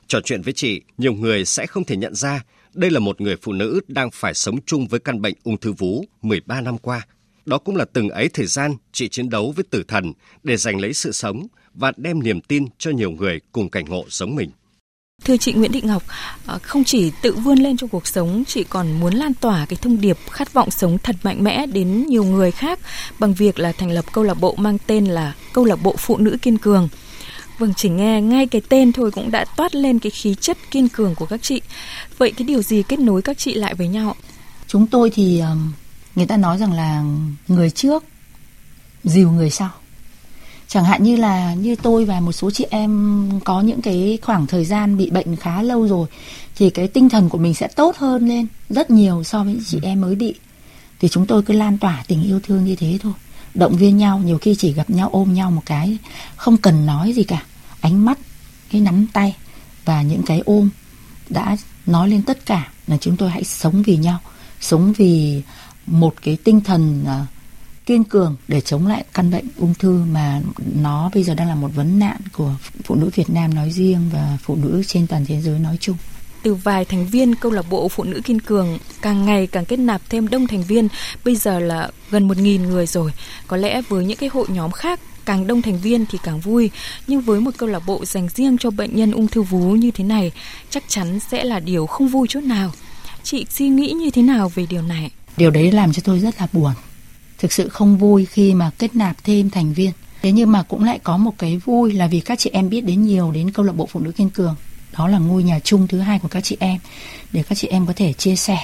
Trò 0.06 0.20
chuyện 0.24 0.42
với 0.42 0.52
chị, 0.52 0.80
nhiều 0.98 1.12
người 1.12 1.44
sẽ 1.44 1.66
không 1.66 1.84
thể 1.84 1.96
nhận 1.96 2.14
ra 2.14 2.42
đây 2.74 2.90
là 2.90 3.00
một 3.00 3.20
người 3.20 3.36
phụ 3.42 3.52
nữ 3.52 3.80
đang 3.88 4.10
phải 4.10 4.34
sống 4.34 4.58
chung 4.66 4.86
với 4.86 5.00
căn 5.00 5.20
bệnh 5.20 5.34
ung 5.44 5.56
thư 5.56 5.72
vú 5.72 6.04
13 6.22 6.60
năm 6.60 6.78
qua. 6.78 7.06
Đó 7.46 7.58
cũng 7.58 7.76
là 7.76 7.84
từng 7.84 8.08
ấy 8.08 8.28
thời 8.28 8.46
gian 8.46 8.74
chị 8.92 9.08
chiến 9.08 9.28
đấu 9.28 9.52
với 9.56 9.64
tử 9.70 9.84
thần 9.88 10.12
để 10.42 10.56
giành 10.56 10.80
lấy 10.80 10.94
sự 10.94 11.12
sống 11.12 11.46
và 11.74 11.92
đem 11.96 12.22
niềm 12.22 12.40
tin 12.40 12.66
cho 12.78 12.90
nhiều 12.90 13.10
người 13.10 13.40
cùng 13.52 13.70
cảnh 13.70 13.84
ngộ 13.84 14.04
giống 14.08 14.34
mình. 14.36 14.50
Thưa 15.24 15.36
chị 15.36 15.52
Nguyễn 15.52 15.72
Thị 15.72 15.80
Ngọc, 15.84 16.02
à, 16.46 16.58
không 16.58 16.84
chỉ 16.84 17.12
tự 17.22 17.34
vươn 17.34 17.58
lên 17.58 17.76
trong 17.76 17.88
cuộc 17.88 18.06
sống, 18.06 18.44
chị 18.46 18.64
còn 18.64 19.00
muốn 19.00 19.14
lan 19.14 19.34
tỏa 19.34 19.66
cái 19.66 19.76
thông 19.82 20.00
điệp 20.00 20.18
khát 20.30 20.52
vọng 20.52 20.70
sống 20.70 20.98
thật 20.98 21.16
mạnh 21.22 21.44
mẽ 21.44 21.66
đến 21.66 22.06
nhiều 22.06 22.24
người 22.24 22.50
khác 22.50 22.78
bằng 23.18 23.34
việc 23.34 23.58
là 23.58 23.72
thành 23.72 23.90
lập 23.90 24.04
câu 24.12 24.24
lạc 24.24 24.34
bộ 24.40 24.54
mang 24.58 24.78
tên 24.86 25.04
là 25.04 25.34
Câu 25.52 25.64
lạc 25.64 25.82
bộ 25.82 25.94
Phụ 25.98 26.16
nữ 26.16 26.36
Kiên 26.42 26.58
Cường. 26.58 26.88
Vâng, 27.58 27.74
chỉ 27.76 27.88
nghe 27.88 28.20
ngay 28.20 28.46
cái 28.46 28.62
tên 28.68 28.92
thôi 28.92 29.10
cũng 29.10 29.30
đã 29.30 29.44
toát 29.56 29.74
lên 29.74 29.98
cái 29.98 30.10
khí 30.10 30.34
chất 30.40 30.58
kiên 30.70 30.88
cường 30.88 31.14
của 31.14 31.26
các 31.26 31.42
chị. 31.42 31.60
Vậy 32.18 32.32
cái 32.36 32.44
điều 32.44 32.62
gì 32.62 32.82
kết 32.82 32.98
nối 32.98 33.22
các 33.22 33.38
chị 33.38 33.54
lại 33.54 33.74
với 33.74 33.88
nhau? 33.88 34.16
Chúng 34.66 34.86
tôi 34.86 35.10
thì 35.10 35.42
người 36.14 36.26
ta 36.26 36.36
nói 36.36 36.58
rằng 36.58 36.72
là 36.72 37.04
người 37.48 37.70
trước 37.70 38.04
dìu 39.04 39.30
người 39.30 39.50
sau 39.50 39.70
chẳng 40.70 40.84
hạn 40.84 41.02
như 41.02 41.16
là 41.16 41.54
như 41.54 41.76
tôi 41.76 42.04
và 42.04 42.20
một 42.20 42.32
số 42.32 42.50
chị 42.50 42.66
em 42.70 43.30
có 43.44 43.60
những 43.60 43.82
cái 43.82 44.18
khoảng 44.22 44.46
thời 44.46 44.64
gian 44.64 44.96
bị 44.96 45.10
bệnh 45.10 45.36
khá 45.36 45.62
lâu 45.62 45.88
rồi 45.88 46.06
thì 46.56 46.70
cái 46.70 46.88
tinh 46.88 47.08
thần 47.08 47.28
của 47.28 47.38
mình 47.38 47.54
sẽ 47.54 47.68
tốt 47.68 47.96
hơn 47.96 48.28
lên 48.28 48.46
rất 48.68 48.90
nhiều 48.90 49.24
so 49.24 49.44
với 49.44 49.58
chị 49.66 49.78
em 49.82 50.00
mới 50.00 50.14
bị. 50.14 50.34
Thì 51.00 51.08
chúng 51.08 51.26
tôi 51.26 51.42
cứ 51.42 51.54
lan 51.54 51.78
tỏa 51.78 52.04
tình 52.08 52.22
yêu 52.22 52.40
thương 52.40 52.64
như 52.64 52.76
thế 52.76 52.98
thôi. 53.02 53.12
Động 53.54 53.76
viên 53.76 53.96
nhau 53.96 54.18
nhiều 54.18 54.38
khi 54.38 54.54
chỉ 54.54 54.72
gặp 54.72 54.90
nhau 54.90 55.08
ôm 55.12 55.34
nhau 55.34 55.50
một 55.50 55.62
cái 55.66 55.98
không 56.36 56.56
cần 56.56 56.86
nói 56.86 57.12
gì 57.12 57.24
cả. 57.24 57.42
Ánh 57.80 58.04
mắt 58.04 58.18
cái 58.72 58.80
nắm 58.80 59.06
tay 59.12 59.36
và 59.84 60.02
những 60.02 60.22
cái 60.22 60.42
ôm 60.44 60.70
đã 61.28 61.56
nói 61.86 62.08
lên 62.08 62.22
tất 62.22 62.46
cả 62.46 62.72
là 62.86 62.96
chúng 62.96 63.16
tôi 63.16 63.30
hãy 63.30 63.44
sống 63.44 63.82
vì 63.82 63.96
nhau. 63.96 64.18
Sống 64.60 64.92
vì 64.92 65.42
một 65.86 66.14
cái 66.22 66.36
tinh 66.44 66.60
thần 66.60 67.04
uh, 67.04 67.28
kiên 67.90 68.04
cường 68.04 68.36
để 68.48 68.60
chống 68.60 68.86
lại 68.86 69.04
căn 69.14 69.30
bệnh 69.30 69.44
ung 69.56 69.74
thư 69.74 70.04
mà 70.12 70.40
nó 70.82 71.10
bây 71.14 71.22
giờ 71.22 71.34
đang 71.34 71.48
là 71.48 71.54
một 71.54 71.68
vấn 71.74 71.98
nạn 71.98 72.16
của 72.32 72.54
phụ 72.84 72.94
nữ 72.94 73.10
Việt 73.14 73.30
Nam 73.30 73.54
nói 73.54 73.70
riêng 73.70 74.10
và 74.12 74.38
phụ 74.42 74.56
nữ 74.56 74.82
trên 74.86 75.06
toàn 75.06 75.24
thế 75.26 75.40
giới 75.40 75.58
nói 75.58 75.76
chung. 75.80 75.96
Từ 76.42 76.54
vài 76.54 76.84
thành 76.84 77.06
viên 77.06 77.34
câu 77.34 77.52
lạc 77.52 77.64
bộ 77.70 77.88
phụ 77.88 78.04
nữ 78.04 78.20
kiên 78.24 78.40
cường 78.40 78.78
càng 79.02 79.26
ngày 79.26 79.46
càng 79.46 79.64
kết 79.64 79.76
nạp 79.76 80.02
thêm 80.08 80.28
đông 80.28 80.46
thành 80.46 80.62
viên 80.62 80.88
bây 81.24 81.36
giờ 81.36 81.58
là 81.58 81.90
gần 82.10 82.28
một 82.28 82.36
nghìn 82.36 82.62
người 82.62 82.86
rồi. 82.86 83.12
Có 83.46 83.56
lẽ 83.56 83.82
với 83.88 84.04
những 84.04 84.18
cái 84.18 84.28
hội 84.32 84.46
nhóm 84.48 84.70
khác 84.70 85.00
càng 85.24 85.46
đông 85.46 85.62
thành 85.62 85.80
viên 85.80 86.06
thì 86.06 86.18
càng 86.22 86.40
vui. 86.40 86.70
Nhưng 87.06 87.20
với 87.20 87.40
một 87.40 87.50
câu 87.56 87.68
lạc 87.68 87.82
bộ 87.86 88.04
dành 88.04 88.28
riêng 88.28 88.58
cho 88.58 88.70
bệnh 88.70 88.96
nhân 88.96 89.12
ung 89.12 89.28
thư 89.28 89.42
vú 89.42 89.70
như 89.70 89.90
thế 89.90 90.04
này 90.04 90.32
chắc 90.70 90.84
chắn 90.88 91.20
sẽ 91.20 91.44
là 91.44 91.60
điều 91.60 91.86
không 91.86 92.08
vui 92.08 92.28
chút 92.28 92.44
nào. 92.44 92.72
Chị 93.22 93.46
suy 93.50 93.68
nghĩ 93.68 93.92
như 93.92 94.10
thế 94.10 94.22
nào 94.22 94.52
về 94.54 94.66
điều 94.70 94.82
này? 94.82 95.10
Điều 95.36 95.50
đấy 95.50 95.72
làm 95.72 95.92
cho 95.92 96.02
tôi 96.04 96.18
rất 96.20 96.40
là 96.40 96.46
buồn 96.52 96.72
thực 97.40 97.52
sự 97.52 97.68
không 97.68 97.98
vui 97.98 98.24
khi 98.24 98.54
mà 98.54 98.70
kết 98.78 98.96
nạp 98.96 99.24
thêm 99.24 99.50
thành 99.50 99.72
viên. 99.72 99.92
Thế 100.22 100.32
nhưng 100.32 100.52
mà 100.52 100.62
cũng 100.62 100.84
lại 100.84 100.98
có 101.02 101.16
một 101.16 101.34
cái 101.38 101.56
vui 101.56 101.92
là 101.92 102.06
vì 102.06 102.20
các 102.20 102.38
chị 102.38 102.50
em 102.52 102.70
biết 102.70 102.80
đến 102.80 103.02
nhiều 103.02 103.30
đến 103.30 103.50
câu 103.50 103.66
lạc 103.66 103.72
bộ 103.72 103.86
phụ 103.86 104.00
nữ 104.00 104.12
kiên 104.12 104.30
cường. 104.30 104.56
Đó 104.98 105.08
là 105.08 105.18
ngôi 105.18 105.42
nhà 105.42 105.58
chung 105.64 105.86
thứ 105.86 105.98
hai 105.98 106.18
của 106.18 106.28
các 106.28 106.44
chị 106.44 106.56
em, 106.60 106.78
để 107.32 107.42
các 107.42 107.58
chị 107.58 107.68
em 107.68 107.86
có 107.86 107.92
thể 107.96 108.12
chia 108.12 108.36
sẻ. 108.36 108.58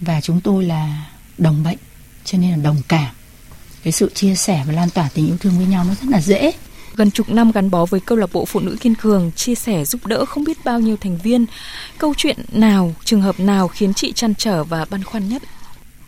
Và 0.00 0.20
chúng 0.20 0.40
tôi 0.40 0.64
là 0.64 1.06
đồng 1.38 1.62
bệnh, 1.62 1.78
cho 2.24 2.38
nên 2.38 2.50
là 2.50 2.56
đồng 2.56 2.76
cảm. 2.88 3.14
Cái 3.82 3.92
sự 3.92 4.10
chia 4.14 4.34
sẻ 4.34 4.64
và 4.66 4.72
lan 4.72 4.90
tỏa 4.90 5.08
tình 5.14 5.26
yêu 5.26 5.36
thương 5.40 5.56
với 5.56 5.66
nhau 5.66 5.84
nó 5.84 5.94
rất 5.94 6.08
là 6.10 6.20
dễ. 6.20 6.52
Gần 6.96 7.10
chục 7.10 7.28
năm 7.28 7.52
gắn 7.52 7.70
bó 7.70 7.86
với 7.86 8.00
câu 8.00 8.18
lạc 8.18 8.32
bộ 8.32 8.44
phụ 8.44 8.60
nữ 8.60 8.76
kiên 8.80 8.94
cường, 8.94 9.32
chia 9.32 9.54
sẻ 9.54 9.84
giúp 9.84 10.06
đỡ 10.06 10.24
không 10.24 10.44
biết 10.44 10.64
bao 10.64 10.80
nhiêu 10.80 10.96
thành 10.96 11.18
viên. 11.18 11.46
Câu 11.98 12.14
chuyện 12.16 12.36
nào, 12.52 12.94
trường 13.04 13.22
hợp 13.22 13.40
nào 13.40 13.68
khiến 13.68 13.94
chị 13.94 14.12
chăn 14.12 14.34
trở 14.34 14.64
và 14.64 14.86
băn 14.90 15.04
khoăn 15.04 15.28
nhất? 15.28 15.42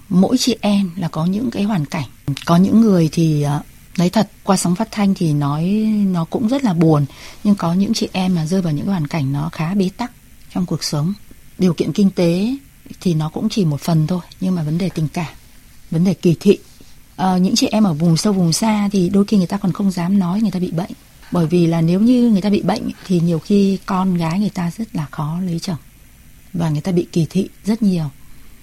Mỗi 0.09 0.39
chị 0.39 0.57
em 0.61 0.91
là 0.97 1.09
có 1.09 1.25
những 1.25 1.51
cái 1.51 1.63
hoàn 1.63 1.85
cảnh. 1.85 2.07
Có 2.45 2.57
những 2.57 2.81
người 2.81 3.09
thì 3.13 3.43
ờ, 3.43 3.61
nói 3.99 4.11
thật 4.11 4.31
qua 4.45 4.57
sóng 4.57 4.75
phát 4.75 4.89
thanh 4.91 5.15
thì 5.15 5.33
nói 5.33 5.65
nó 6.13 6.25
cũng 6.25 6.49
rất 6.49 6.65
là 6.65 6.75
buồn 6.75 7.07
nhưng 7.45 7.55
có 7.55 7.75
những 7.75 7.95
chị 7.95 8.09
em 8.13 8.35
mà 8.35 8.47
rơi 8.47 8.63
vào 8.63 8.73
những 8.73 8.87
hoàn 8.87 9.07
cảnh 9.07 9.33
nó 9.33 9.49
khá 9.53 9.75
bế 9.75 9.91
tắc 9.97 10.13
trong 10.55 10.67
cuộc 10.67 10.85
sống. 10.85 11.15
Điều 11.59 11.75
kiện 11.75 11.93
kinh 11.93 12.11
tế 12.11 12.57
thì 13.01 13.15
nó 13.15 13.29
cũng 13.29 13.49
chỉ 13.49 13.65
một 13.65 13.81
phần 13.81 14.07
thôi 14.07 14.21
nhưng 14.41 14.55
mà 14.55 14.63
vấn 14.63 14.79
đề 14.79 14.89
tình 14.89 15.09
cảm 15.09 15.35
vấn 15.91 16.05
đề 16.05 16.15
kỳ 16.15 16.37
thị. 16.41 16.59
À, 17.17 17.37
những 17.37 17.55
chị 17.57 17.67
em 17.67 17.85
ở 17.85 17.93
vùng 17.93 18.17
sâu 18.17 18.33
vùng 18.33 18.53
xa 18.53 18.89
thì 18.93 19.09
đôi 19.09 19.25
khi 19.25 19.37
người 19.37 19.47
ta 19.47 19.57
còn 19.57 19.73
không 19.73 19.91
dám 19.91 20.19
nói 20.19 20.41
người 20.41 20.51
ta 20.51 20.61
bị 20.61 20.71
bệnh. 20.71 20.91
Bởi 21.33 21.47
vì 21.47 21.67
là 21.67 21.81
nếu 21.81 22.01
như 22.01 22.31
người 22.31 22.41
ta 22.41 22.51
bị 22.51 22.63
bệnh 22.63 22.91
thì 23.07 23.21
nhiều 23.21 23.39
khi 23.39 23.79
con 23.87 24.15
gái 24.15 24.41
người 24.41 24.51
ta 24.51 24.71
rất 24.79 24.97
là 24.97 25.07
khó 25.11 25.39
lấy 25.41 25.59
chồng 25.59 25.77
và 26.53 26.71
người 26.71 26.81
ta 26.81 26.93
bị 26.93 27.07
kỳ 27.13 27.27
thị 27.31 27.49
rất 27.65 27.83
nhiều 27.83 28.11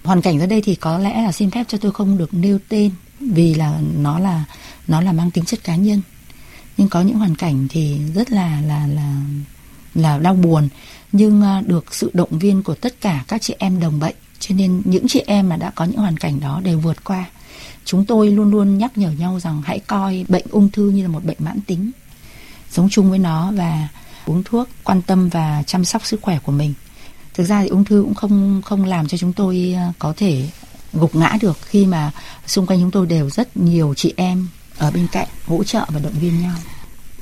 hoàn 0.04 0.22
cảnh 0.22 0.38
ra 0.38 0.46
đây 0.46 0.60
thì 0.60 0.74
có 0.74 0.98
lẽ 0.98 1.22
là 1.22 1.32
xin 1.32 1.50
phép 1.50 1.64
cho 1.68 1.78
tôi 1.78 1.92
không 1.92 2.18
được 2.18 2.34
nêu 2.34 2.58
tên 2.68 2.90
vì 3.20 3.54
là 3.54 3.80
nó 3.98 4.18
là 4.18 4.44
nó 4.88 5.00
là 5.00 5.12
mang 5.12 5.30
tính 5.30 5.44
chất 5.44 5.64
cá 5.64 5.76
nhân. 5.76 6.00
Nhưng 6.76 6.88
có 6.88 7.02
những 7.02 7.16
hoàn 7.16 7.34
cảnh 7.34 7.66
thì 7.70 7.98
rất 8.14 8.30
là 8.30 8.60
là 8.60 8.86
là 8.86 9.16
là 9.94 10.18
đau 10.18 10.34
buồn. 10.34 10.68
Nhưng 11.12 11.42
à, 11.42 11.62
được 11.66 11.94
sự 11.94 12.10
động 12.14 12.38
viên 12.38 12.62
của 12.62 12.74
tất 12.74 13.00
cả 13.00 13.24
các 13.28 13.42
chị 13.42 13.54
em 13.58 13.80
đồng 13.80 14.00
bệnh, 14.00 14.14
cho 14.38 14.54
nên 14.54 14.82
những 14.84 15.08
chị 15.08 15.22
em 15.26 15.48
mà 15.48 15.56
đã 15.56 15.70
có 15.70 15.84
những 15.84 15.98
hoàn 15.98 16.16
cảnh 16.16 16.40
đó 16.40 16.60
đều 16.64 16.78
vượt 16.78 17.04
qua. 17.04 17.24
Chúng 17.84 18.04
tôi 18.04 18.30
luôn 18.30 18.50
luôn 18.50 18.78
nhắc 18.78 18.98
nhở 18.98 19.10
nhau 19.10 19.40
rằng 19.40 19.62
hãy 19.64 19.78
coi 19.78 20.24
bệnh 20.28 20.44
ung 20.50 20.70
thư 20.70 20.90
như 20.90 21.02
là 21.02 21.08
một 21.08 21.24
bệnh 21.24 21.36
mãn 21.38 21.60
tính. 21.60 21.90
Sống 22.70 22.88
chung 22.90 23.10
với 23.10 23.18
nó 23.18 23.52
và 23.52 23.88
uống 24.26 24.42
thuốc, 24.44 24.68
quan 24.84 25.02
tâm 25.02 25.28
và 25.28 25.62
chăm 25.66 25.84
sóc 25.84 26.06
sức 26.06 26.22
khỏe 26.22 26.38
của 26.42 26.52
mình 26.52 26.74
thực 27.34 27.44
ra 27.44 27.62
thì 27.62 27.68
ung 27.68 27.84
thư 27.84 28.02
cũng 28.02 28.14
không 28.14 28.62
không 28.64 28.84
làm 28.84 29.08
cho 29.08 29.18
chúng 29.18 29.32
tôi 29.32 29.74
ờ, 29.76 29.92
có 29.98 30.14
thể 30.16 30.48
gục 30.92 31.14
ngã 31.14 31.38
được 31.40 31.58
khi 31.62 31.86
mà 31.86 32.10
xung 32.46 32.66
quanh 32.66 32.80
chúng 32.80 32.90
tôi 32.90 33.06
đều 33.06 33.30
rất 33.30 33.56
nhiều 33.56 33.94
chị 33.96 34.14
em 34.16 34.48
ở 34.78 34.90
bên 34.90 35.06
cạnh 35.12 35.28
hỗ 35.46 35.64
trợ 35.64 35.86
và 35.88 36.00
động 36.00 36.14
viên 36.20 36.42
nhau 36.42 36.56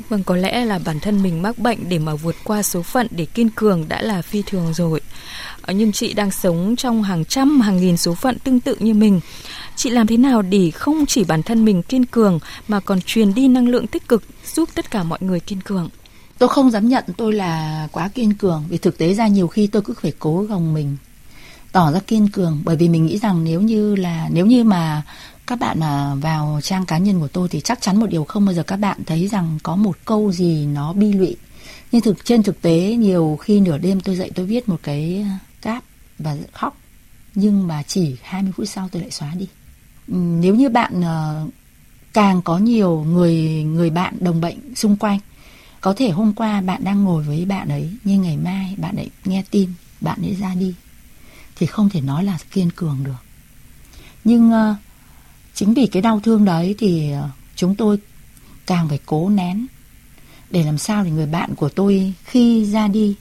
Vâng, 0.09 0.22
có 0.22 0.37
lẽ 0.37 0.64
là 0.64 0.79
bản 0.79 1.01
thân 1.01 1.22
mình 1.22 1.42
mắc 1.42 1.59
bệnh 1.59 1.88
để 1.88 1.98
mà 1.98 2.14
vượt 2.14 2.37
qua 2.44 2.62
số 2.62 2.83
phận 2.83 3.07
để 3.11 3.25
kiên 3.25 3.51
cường 3.51 3.88
đã 3.88 4.03
là 4.03 4.22
phi 4.22 4.42
thường 4.46 4.75
rồi. 4.75 5.01
Ờ, 5.62 5.72
nhưng 5.72 5.92
chị 5.92 6.12
đang 6.12 6.31
sống 6.31 6.77
trong 6.77 7.03
hàng 7.03 7.25
trăm, 7.25 7.61
hàng 7.61 7.77
nghìn 7.77 7.96
số 7.96 8.14
phận 8.14 8.38
tương 8.38 8.61
tự 8.61 8.77
như 8.81 8.94
mình. 8.94 9.20
Chị 9.77 9.90
làm 9.90 10.07
thế 10.07 10.16
nào 10.16 10.42
để 10.42 10.70
không 10.70 11.07
chỉ 11.07 11.25
bản 11.25 11.42
thân 11.42 11.64
mình 11.64 11.83
kiên 11.83 12.07
cường 12.07 12.38
mà 12.68 12.81
còn 12.81 13.01
truyền 13.01 13.35
đi 13.35 13.48
năng 13.48 13.68
lượng 13.68 13.87
tích 13.87 14.09
cực 14.09 14.22
giúp 14.55 14.68
tất 14.75 14.90
cả 14.90 15.03
mọi 15.03 15.18
người 15.22 15.40
kiên 15.40 15.61
cường? 15.61 15.88
Tôi 16.42 16.48
không 16.48 16.70
dám 16.70 16.88
nhận 16.88 17.05
tôi 17.16 17.33
là 17.33 17.88
quá 17.92 18.09
kiên 18.09 18.35
cường, 18.35 18.64
vì 18.68 18.78
thực 18.78 18.98
tế 18.98 19.14
ra 19.14 19.26
nhiều 19.26 19.48
khi 19.48 19.66
tôi 19.66 19.83
cứ 19.83 19.94
phải 20.02 20.12
cố 20.18 20.42
gồng 20.42 20.74
mình, 20.74 20.96
tỏ 21.72 21.92
ra 21.92 22.00
kiên 22.07 22.28
cường. 22.28 22.62
Bởi 22.64 22.76
vì 22.76 22.88
mình 22.88 23.07
nghĩ 23.07 23.18
rằng 23.18 23.44
nếu 23.44 23.61
như 23.61 23.96
là, 23.96 24.28
nếu 24.33 24.46
như 24.46 24.64
mà 24.64 25.02
các 25.46 25.59
bạn 25.59 25.81
mà 25.81 26.14
vào 26.14 26.61
trang 26.62 26.87
cá 26.87 26.98
nhân 26.98 27.20
của 27.20 27.28
tôi 27.28 27.48
thì 27.48 27.61
chắc 27.61 27.81
chắn 27.81 28.00
một 28.00 28.07
điều 28.07 28.24
không 28.24 28.44
bao 28.44 28.55
giờ 28.55 28.62
các 28.62 28.76
bạn 28.76 28.98
thấy 29.07 29.28
rằng 29.28 29.59
có 29.62 29.76
một 29.76 29.96
câu 30.05 30.33
gì 30.33 30.66
nó 30.66 30.92
bi 30.92 31.12
lụy. 31.12 31.37
Nhưng 31.92 32.02
thực, 32.02 32.24
trên 32.24 32.42
thực 32.42 32.62
tế, 32.62 32.96
nhiều 32.98 33.38
khi 33.40 33.61
nửa 33.61 33.78
đêm 33.78 34.00
tôi 34.00 34.16
dậy 34.16 34.31
tôi 34.35 34.46
viết 34.46 34.68
một 34.68 34.81
cái 34.83 35.26
cáp 35.61 35.85
và 36.18 36.37
khóc, 36.52 36.76
nhưng 37.35 37.66
mà 37.66 37.83
chỉ 37.83 38.16
20 38.22 38.52
phút 38.57 38.68
sau 38.68 38.88
tôi 38.92 39.02
lại 39.02 39.11
xóa 39.11 39.33
đi. 39.38 39.48
Nếu 40.40 40.55
như 40.55 40.68
bạn 40.68 41.02
ờ, 41.02 41.46
càng 42.12 42.42
có 42.42 42.59
nhiều 42.59 43.07
người 43.09 43.64
người 43.64 43.90
bạn 43.90 44.14
đồng 44.20 44.40
bệnh 44.40 44.74
xung 44.74 44.96
quanh 44.96 45.18
có 45.83 45.95
thể 45.97 46.11
hôm 46.11 46.33
qua 46.33 46.61
bạn 46.61 46.85
đang 46.85 47.05
ngồi 47.05 47.23
với 47.23 47.45
bạn 47.45 47.68
ấy 47.68 47.90
nhưng 48.05 48.23
ngày 48.23 48.37
mai 48.37 48.75
bạn 48.79 48.97
ấy 48.97 49.11
nghe 49.25 49.45
tin 49.51 49.71
bạn 50.01 50.23
ấy 50.23 50.35
ra 50.35 50.55
đi. 50.55 50.75
Thì 51.57 51.66
không 51.66 51.88
thể 51.88 52.01
nói 52.01 52.25
là 52.25 52.38
kiên 52.51 52.71
cường 52.71 53.05
được. 53.05 53.25
Nhưng 54.25 54.53
uh, 54.53 54.77
chính 55.55 55.75
vì 55.75 55.87
cái 55.87 56.03
đau 56.03 56.21
thương 56.21 56.45
đấy 56.45 56.75
thì 56.79 57.12
uh, 57.18 57.31
chúng 57.57 57.75
tôi 57.75 57.99
càng 58.66 58.88
phải 58.88 59.01
cố 59.07 59.29
nén. 59.29 59.66
Để 60.51 60.64
làm 60.64 60.79
sao 60.79 61.05
thì 61.05 61.11
người 61.11 61.27
bạn 61.27 61.55
của 61.55 61.68
tôi 61.68 62.14
khi 62.25 62.64
ra 62.64 62.88
đi 62.88 63.14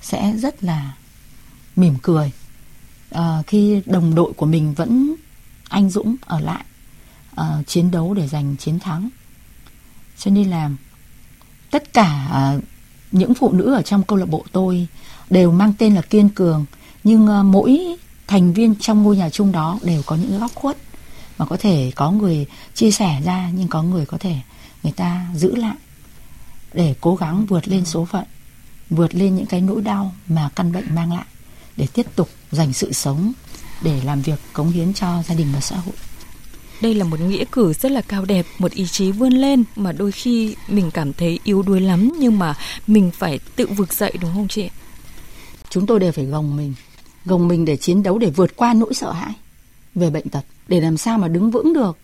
sẽ 0.00 0.36
rất 0.36 0.64
là 0.64 0.94
mỉm 1.76 1.94
cười. 2.02 2.32
Uh, 3.14 3.46
khi 3.46 3.82
đồng 3.86 4.14
đội 4.14 4.32
của 4.32 4.46
mình 4.46 4.74
vẫn 4.74 5.14
anh 5.68 5.90
dũng 5.90 6.16
ở 6.20 6.40
lại 6.40 6.64
uh, 7.40 7.66
chiến 7.66 7.90
đấu 7.90 8.14
để 8.14 8.28
giành 8.28 8.56
chiến 8.56 8.78
thắng. 8.78 9.08
Cho 10.18 10.30
nên 10.30 10.50
là 10.50 10.70
tất 11.70 11.92
cả 11.92 12.28
à, 12.32 12.58
những 13.12 13.34
phụ 13.34 13.52
nữ 13.52 13.74
ở 13.74 13.82
trong 13.82 14.02
câu 14.02 14.18
lạc 14.18 14.28
bộ 14.28 14.44
tôi 14.52 14.86
đều 15.30 15.52
mang 15.52 15.72
tên 15.78 15.94
là 15.94 16.02
kiên 16.02 16.28
cường, 16.28 16.64
nhưng 17.04 17.28
à, 17.28 17.42
mỗi 17.42 17.96
thành 18.26 18.52
viên 18.52 18.74
trong 18.80 19.02
ngôi 19.02 19.16
nhà 19.16 19.30
chung 19.30 19.52
đó 19.52 19.78
đều 19.82 20.02
có 20.06 20.16
những 20.16 20.40
góc 20.40 20.54
khuất 20.54 20.76
mà 21.38 21.46
có 21.46 21.56
thể 21.56 21.92
có 21.96 22.10
người 22.10 22.46
chia 22.74 22.90
sẻ 22.90 23.20
ra, 23.24 23.50
nhưng 23.54 23.68
có 23.68 23.82
người 23.82 24.06
có 24.06 24.18
thể 24.18 24.36
người 24.82 24.92
ta 24.92 25.26
giữ 25.34 25.56
lại 25.56 25.76
để 26.72 26.94
cố 27.00 27.16
gắng 27.16 27.46
vượt 27.46 27.68
lên 27.68 27.84
số 27.84 28.04
phận, 28.04 28.24
vượt 28.90 29.14
lên 29.14 29.36
những 29.36 29.46
cái 29.46 29.60
nỗi 29.60 29.82
đau 29.82 30.14
mà 30.28 30.50
căn 30.56 30.72
bệnh 30.72 30.94
mang 30.94 31.12
lại 31.12 31.24
để 31.76 31.86
tiếp 31.94 32.06
tục 32.16 32.28
dành 32.50 32.72
sự 32.72 32.92
sống, 32.92 33.32
để 33.82 34.00
làm 34.04 34.22
việc 34.22 34.40
cống 34.52 34.70
hiến 34.70 34.94
cho 34.94 35.22
gia 35.28 35.34
đình 35.34 35.48
và 35.54 35.60
xã 35.60 35.76
hội 35.76 35.94
đây 36.80 36.94
là 36.94 37.04
một 37.04 37.20
nghĩa 37.20 37.44
cử 37.52 37.72
rất 37.72 37.92
là 37.92 38.00
cao 38.00 38.24
đẹp, 38.24 38.46
một 38.58 38.72
ý 38.72 38.86
chí 38.86 39.12
vươn 39.12 39.32
lên 39.32 39.64
mà 39.76 39.92
đôi 39.92 40.12
khi 40.12 40.56
mình 40.68 40.90
cảm 40.90 41.12
thấy 41.12 41.38
yếu 41.44 41.62
đuối 41.62 41.80
lắm 41.80 42.12
nhưng 42.18 42.38
mà 42.38 42.54
mình 42.86 43.10
phải 43.14 43.38
tự 43.56 43.66
vực 43.66 43.92
dậy 43.92 44.12
đúng 44.20 44.34
không 44.34 44.48
chị? 44.48 44.68
Chúng 45.70 45.86
tôi 45.86 46.00
đều 46.00 46.12
phải 46.12 46.24
gồng 46.24 46.56
mình, 46.56 46.74
gồng 47.24 47.48
mình 47.48 47.64
để 47.64 47.76
chiến 47.76 48.02
đấu 48.02 48.18
để 48.18 48.30
vượt 48.30 48.56
qua 48.56 48.74
nỗi 48.74 48.94
sợ 48.94 49.12
hãi 49.12 49.34
về 49.94 50.10
bệnh 50.10 50.28
tật, 50.28 50.42
để 50.68 50.80
làm 50.80 50.96
sao 50.96 51.18
mà 51.18 51.28
đứng 51.28 51.50
vững 51.50 51.72
được, 51.72 51.98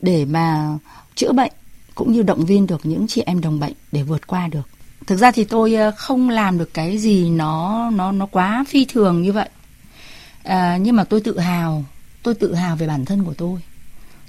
để 0.00 0.24
mà 0.24 0.78
chữa 1.14 1.32
bệnh 1.32 1.52
cũng 1.94 2.12
như 2.12 2.22
động 2.22 2.46
viên 2.46 2.66
được 2.66 2.86
những 2.86 3.06
chị 3.06 3.22
em 3.26 3.40
đồng 3.40 3.60
bệnh 3.60 3.72
để 3.92 4.02
vượt 4.02 4.26
qua 4.26 4.48
được. 4.48 4.68
Thực 5.06 5.16
ra 5.16 5.30
thì 5.30 5.44
tôi 5.44 5.74
ờ, 5.74 5.90
không 5.96 6.30
làm 6.30 6.58
được 6.58 6.74
cái 6.74 6.98
gì 6.98 7.30
nó 7.30 7.90
nó 7.90 8.12
nó 8.12 8.26
quá 8.26 8.64
phi 8.68 8.84
thường 8.84 9.22
như 9.22 9.32
vậy. 9.32 9.48
À, 10.42 10.76
nhưng 10.80 10.96
mà 10.96 11.04
tôi 11.04 11.20
tự 11.20 11.38
hào, 11.38 11.84
tôi 12.22 12.34
tự 12.34 12.54
hào 12.54 12.76
về 12.76 12.86
bản 12.86 13.04
thân 13.04 13.24
của 13.24 13.34
tôi 13.34 13.60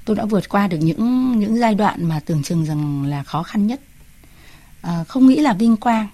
tôi 0.07 0.15
đã 0.15 0.25
vượt 0.25 0.49
qua 0.49 0.67
được 0.67 0.77
những 0.77 1.33
những 1.39 1.57
giai 1.57 1.75
đoạn 1.75 2.05
mà 2.05 2.19
tưởng 2.25 2.43
chừng 2.43 2.65
rằng 2.65 3.03
là 3.03 3.23
khó 3.23 3.43
khăn 3.43 3.67
nhất. 3.67 3.79
À, 4.81 5.03
không 5.07 5.27
nghĩ 5.27 5.35
là 5.35 5.53
vinh 5.53 5.77
quang 5.77 6.07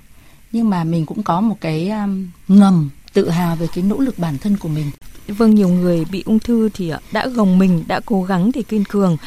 nhưng 0.52 0.70
mà 0.70 0.84
mình 0.84 1.06
cũng 1.06 1.24
có 1.24 1.42
một 1.42 1.58
cái 1.62 1.90
um, 1.90 2.28
ngầm 2.48 2.90
tự 3.14 3.30
hào 3.30 3.56
về 3.56 3.68
cái 3.76 3.84
nỗ 3.84 4.00
lực 4.00 4.20
bản 4.20 4.38
thân 4.38 4.58
của 4.58 4.70
mình. 4.70 4.92
Vâng 5.28 5.56
nhiều 5.56 5.70
người 5.70 6.06
bị 6.12 6.24
ung 6.26 6.40
thư 6.40 6.70
thì 6.74 6.90
à, 6.90 7.00
đã 7.12 7.28
gồng 7.28 7.60
mình 7.60 7.84
đã 7.88 8.00
cố 8.06 8.24
gắng 8.24 8.52
để 8.54 8.62
kiên 8.62 8.86
cường. 8.86 9.18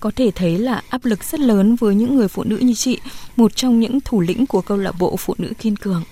Có 0.00 0.10
thể 0.16 0.30
thấy 0.34 0.58
là 0.58 0.82
áp 0.88 1.04
lực 1.04 1.24
rất 1.24 1.40
lớn 1.40 1.76
với 1.76 1.94
những 1.94 2.16
người 2.16 2.28
phụ 2.28 2.44
nữ 2.44 2.56
như 2.56 2.74
chị 2.74 2.98
một 3.36 3.56
trong 3.56 3.80
những 3.80 4.00
thủ 4.00 4.20
lĩnh 4.20 4.46
của 4.46 4.60
câu 4.60 4.78
lạc 4.78 4.92
bộ 4.98 5.16
phụ 5.16 5.34
nữ 5.38 5.52
kiên 5.58 5.76
cường. 5.76 6.04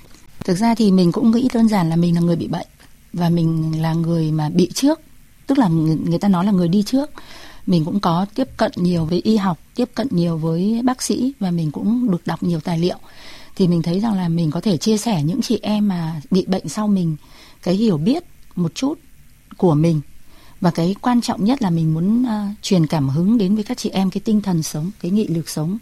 Thực 0.44 0.54
ra 0.58 0.74
thì 0.74 0.92
mình 0.92 1.12
cũng 1.12 1.30
nghĩ 1.30 1.48
đơn 1.54 1.68
giản 1.68 1.90
là 1.90 1.96
mình 1.96 2.14
là 2.14 2.20
người 2.20 2.36
bị 2.36 2.48
bệnh 2.48 2.66
và 3.12 3.28
mình 3.28 3.82
là 3.82 3.92
người 3.92 4.32
mà 4.32 4.48
bị 4.48 4.70
trước 4.74 5.00
tức 5.46 5.58
là 5.58 5.68
người 6.08 6.18
ta 6.18 6.28
nói 6.28 6.44
là 6.44 6.52
người 6.52 6.68
đi 6.68 6.82
trước 6.82 7.10
mình 7.68 7.84
cũng 7.84 8.00
có 8.00 8.26
tiếp 8.34 8.48
cận 8.56 8.72
nhiều 8.76 9.04
với 9.04 9.20
y 9.24 9.36
học 9.36 9.58
tiếp 9.74 9.88
cận 9.94 10.08
nhiều 10.10 10.36
với 10.36 10.80
bác 10.84 11.02
sĩ 11.02 11.32
và 11.40 11.50
mình 11.50 11.70
cũng 11.70 12.10
được 12.10 12.26
đọc 12.26 12.42
nhiều 12.42 12.60
tài 12.60 12.78
liệu. 12.78 12.98
Thì 13.56 13.68
mình 13.68 13.82
thấy 13.82 14.00
rằng 14.00 14.14
là 14.14 14.28
mình 14.28 14.50
có 14.50 14.60
thể 14.60 14.76
chia 14.76 14.96
sẻ 14.96 15.22
những 15.22 15.40
chị 15.42 15.58
em 15.62 15.88
mà 15.88 16.20
bị 16.30 16.44
bệnh 16.46 16.68
sau 16.68 16.88
mình 16.88 17.16
cái 17.62 17.74
hiểu 17.74 17.98
biết 17.98 18.24
một 18.56 18.74
chút 18.74 18.98
của 19.56 19.74
mình. 19.74 20.00
Và 20.60 20.70
cái 20.70 20.94
quan 21.00 21.20
trọng 21.20 21.44
nhất 21.44 21.62
là 21.62 21.70
mình 21.70 21.94
muốn 21.94 22.22
uh, 22.22 22.56
truyền 22.62 22.86
cảm 22.86 23.08
hứng 23.08 23.38
đến 23.38 23.54
với 23.54 23.64
các 23.64 23.78
chị 23.78 23.90
em 23.90 24.10
cái 24.10 24.20
tinh 24.24 24.40
thần 24.42 24.62
sống 24.62 24.90
cái 25.00 25.10
nghị 25.10 25.26
lực 25.26 25.48
sống. 25.48 25.78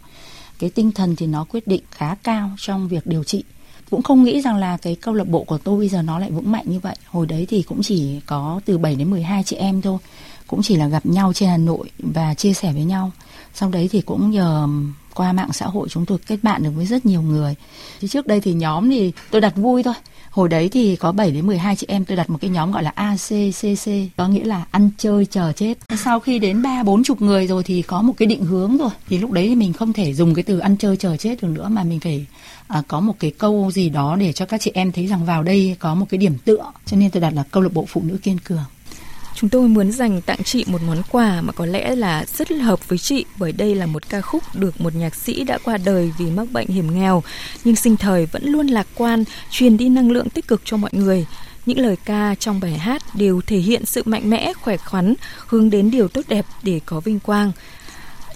Cái 0.58 0.70
tinh 0.70 0.92
thần 0.92 1.16
thì 1.16 1.26
nó 1.26 1.44
quyết 1.44 1.66
định 1.66 1.82
khá 1.90 2.14
cao 2.14 2.50
trong 2.58 2.88
việc 2.88 3.06
điều 3.06 3.24
trị. 3.24 3.44
Cũng 3.90 4.02
không 4.02 4.24
nghĩ 4.24 4.40
rằng 4.40 4.56
là 4.56 4.76
cái 4.76 4.94
câu 4.94 5.14
lạc 5.14 5.28
bộ 5.28 5.44
của 5.44 5.58
tôi 5.58 5.78
bây 5.78 5.88
giờ 5.88 6.02
nó 6.02 6.18
lại 6.18 6.30
vững 6.30 6.52
mạnh 6.52 6.64
như 6.68 6.80
vậy. 6.80 6.96
Hồi 7.06 7.26
đấy 7.26 7.46
thì 7.48 7.62
cũng 7.62 7.82
chỉ 7.82 8.20
có 8.26 8.60
từ 8.64 8.78
7 8.78 8.94
đến 8.94 9.10
12 9.10 9.42
chị 9.42 9.56
em 9.56 9.82
thôi 9.82 9.98
cũng 10.46 10.62
chỉ 10.62 10.76
là 10.76 10.88
gặp 10.88 11.06
nhau 11.06 11.32
trên 11.32 11.48
Hà 11.48 11.56
Nội 11.56 11.90
và 11.98 12.34
chia 12.34 12.52
sẻ 12.52 12.72
với 12.72 12.84
nhau. 12.84 13.10
Sau 13.54 13.68
đấy 13.68 13.88
thì 13.92 14.00
cũng 14.00 14.30
nhờ 14.30 14.68
qua 15.14 15.32
mạng 15.32 15.52
xã 15.52 15.66
hội 15.66 15.88
chúng 15.88 16.06
tôi 16.06 16.18
kết 16.26 16.38
bạn 16.42 16.62
được 16.62 16.70
với 16.76 16.86
rất 16.86 17.06
nhiều 17.06 17.22
người. 17.22 17.54
Chứ 18.00 18.08
trước 18.08 18.26
đây 18.26 18.40
thì 18.40 18.52
nhóm 18.52 18.90
thì 18.90 19.12
tôi 19.30 19.40
đặt 19.40 19.56
vui 19.56 19.82
thôi. 19.82 19.94
Hồi 20.30 20.48
đấy 20.48 20.68
thì 20.68 20.96
có 20.96 21.12
7 21.12 21.30
đến 21.30 21.46
12 21.46 21.76
chị 21.76 21.86
em 21.88 22.04
tôi 22.04 22.16
đặt 22.16 22.30
một 22.30 22.38
cái 22.40 22.50
nhóm 22.50 22.72
gọi 22.72 22.82
là 22.82 22.90
ACCC, 22.90 24.16
có 24.16 24.28
nghĩa 24.28 24.44
là 24.44 24.64
ăn 24.70 24.90
chơi 24.98 25.26
chờ 25.26 25.52
chết. 25.52 25.78
Sau 26.04 26.20
khi 26.20 26.38
đến 26.38 26.62
3 26.62 26.82
4 26.82 27.04
chục 27.04 27.22
người 27.22 27.46
rồi 27.46 27.62
thì 27.62 27.82
có 27.82 28.02
một 28.02 28.14
cái 28.16 28.26
định 28.26 28.44
hướng 28.44 28.76
rồi. 28.76 28.90
Thì 29.08 29.18
lúc 29.18 29.30
đấy 29.30 29.48
thì 29.48 29.54
mình 29.54 29.72
không 29.72 29.92
thể 29.92 30.14
dùng 30.14 30.34
cái 30.34 30.42
từ 30.42 30.58
ăn 30.58 30.76
chơi 30.76 30.96
chờ 30.96 31.16
chết 31.16 31.42
được 31.42 31.48
nữa 31.48 31.68
mà 31.68 31.84
mình 31.84 32.00
phải 32.00 32.26
à, 32.68 32.82
có 32.88 33.00
một 33.00 33.14
cái 33.18 33.30
câu 33.38 33.70
gì 33.70 33.88
đó 33.88 34.16
để 34.16 34.32
cho 34.32 34.46
các 34.46 34.60
chị 34.60 34.70
em 34.74 34.92
thấy 34.92 35.06
rằng 35.06 35.24
vào 35.24 35.42
đây 35.42 35.76
có 35.78 35.94
một 35.94 36.06
cái 36.08 36.18
điểm 36.18 36.38
tựa. 36.44 36.72
Cho 36.86 36.96
nên 36.96 37.10
tôi 37.10 37.20
đặt 37.20 37.34
là 37.34 37.42
câu 37.50 37.62
lạc 37.62 37.72
bộ 37.72 37.84
phụ 37.88 38.02
nữ 38.04 38.18
kiên 38.22 38.38
cường. 38.38 38.64
Chúng 39.36 39.50
tôi 39.50 39.68
muốn 39.68 39.92
dành 39.92 40.20
tặng 40.20 40.42
chị 40.44 40.64
một 40.66 40.82
món 40.82 41.02
quà 41.10 41.40
mà 41.40 41.52
có 41.52 41.66
lẽ 41.66 41.96
là 41.96 42.24
rất 42.38 42.50
hợp 42.50 42.88
với 42.88 42.98
chị 42.98 43.24
bởi 43.36 43.52
đây 43.52 43.74
là 43.74 43.86
một 43.86 44.08
ca 44.08 44.20
khúc 44.20 44.42
được 44.54 44.80
một 44.80 44.94
nhạc 44.94 45.14
sĩ 45.14 45.44
đã 45.44 45.58
qua 45.64 45.78
đời 45.84 46.12
vì 46.18 46.26
mắc 46.30 46.48
bệnh 46.52 46.68
hiểm 46.68 46.94
nghèo 46.94 47.22
nhưng 47.64 47.76
sinh 47.76 47.96
thời 47.96 48.26
vẫn 48.26 48.44
luôn 48.44 48.66
lạc 48.66 48.86
quan, 48.94 49.24
truyền 49.50 49.76
đi 49.76 49.88
năng 49.88 50.10
lượng 50.10 50.30
tích 50.30 50.48
cực 50.48 50.62
cho 50.64 50.76
mọi 50.76 50.90
người. 50.92 51.26
Những 51.66 51.78
lời 51.78 51.96
ca 52.04 52.34
trong 52.38 52.60
bài 52.60 52.78
hát 52.78 53.02
đều 53.14 53.40
thể 53.40 53.58
hiện 53.58 53.86
sự 53.86 54.02
mạnh 54.04 54.30
mẽ, 54.30 54.52
khỏe 54.62 54.76
khoắn, 54.76 55.14
hướng 55.46 55.70
đến 55.70 55.90
điều 55.90 56.08
tốt 56.08 56.22
đẹp 56.28 56.46
để 56.62 56.80
có 56.86 57.00
vinh 57.00 57.20
quang. 57.20 57.52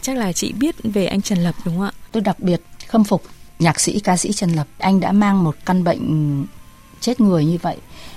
Chắc 0.01 0.17
là 0.17 0.33
chị 0.33 0.53
biết 0.53 0.75
về 0.85 1.07
anh 1.07 1.23
Trần 1.23 1.39
Lập 1.39 1.55
đúng 1.65 1.75
không 1.75 1.85
ạ? 1.85 1.93
Tôi 2.13 2.21
đặc 2.21 2.41
biệt 2.41 2.63
khâm 2.89 3.05
phục 3.05 3.23
nhạc 3.59 3.81
sĩ 3.81 4.01
ca 4.01 4.17
sĩ 4.17 4.33
Trần 4.33 4.51
Lập. 4.51 4.67
Anh 4.79 5.01
đã 5.01 5.13
mang 5.13 5.45
một 5.45 5.57
căn 5.65 5.85
bệnh 5.85 6.47
chết 7.01 7.21
người 7.21 7.45
như 7.45 7.59
vậy 7.63 7.77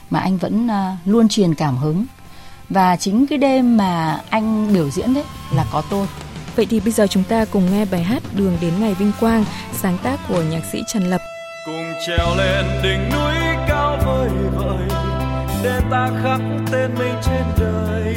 mà 0.09 0.19
anh 0.19 0.37
vẫn 0.37 0.67
à, 0.67 0.97
luôn 1.05 1.29
truyền 1.29 1.55
cảm 1.55 1.77
hứng 1.77 2.05
và 2.73 2.95
chính 2.95 3.27
cái 3.27 3.37
đêm 3.37 3.77
mà 3.77 4.19
anh 4.29 4.73
biểu 4.73 4.89
diễn 4.89 5.13
đấy 5.13 5.23
là 5.55 5.65
có 5.71 5.83
tôi 5.89 6.07
Vậy 6.55 6.65
thì 6.69 6.79
bây 6.79 6.91
giờ 6.91 7.07
chúng 7.07 7.23
ta 7.23 7.45
cùng 7.45 7.71
nghe 7.71 7.85
bài 7.85 8.03
hát 8.03 8.23
Đường 8.35 8.57
đến 8.61 8.73
ngày 8.79 8.93
vinh 8.93 9.11
quang 9.19 9.45
sáng 9.73 9.97
tác 10.03 10.19
của 10.27 10.41
nhạc 10.41 10.61
sĩ 10.71 10.83
Trần 10.87 11.03
Lập. 11.03 11.21
Cùng 11.65 11.93
trèo 12.07 12.35
lên 12.37 12.65
đỉnh 12.83 13.09
núi 13.09 13.33
cao 13.67 13.99
vời 14.05 14.29
vợi 14.55 14.87
để 15.63 15.81
ta 15.91 16.09
khắc 16.23 16.41
tên 16.71 16.95
mình 16.99 17.15
trên 17.23 17.43
đời. 17.59 18.15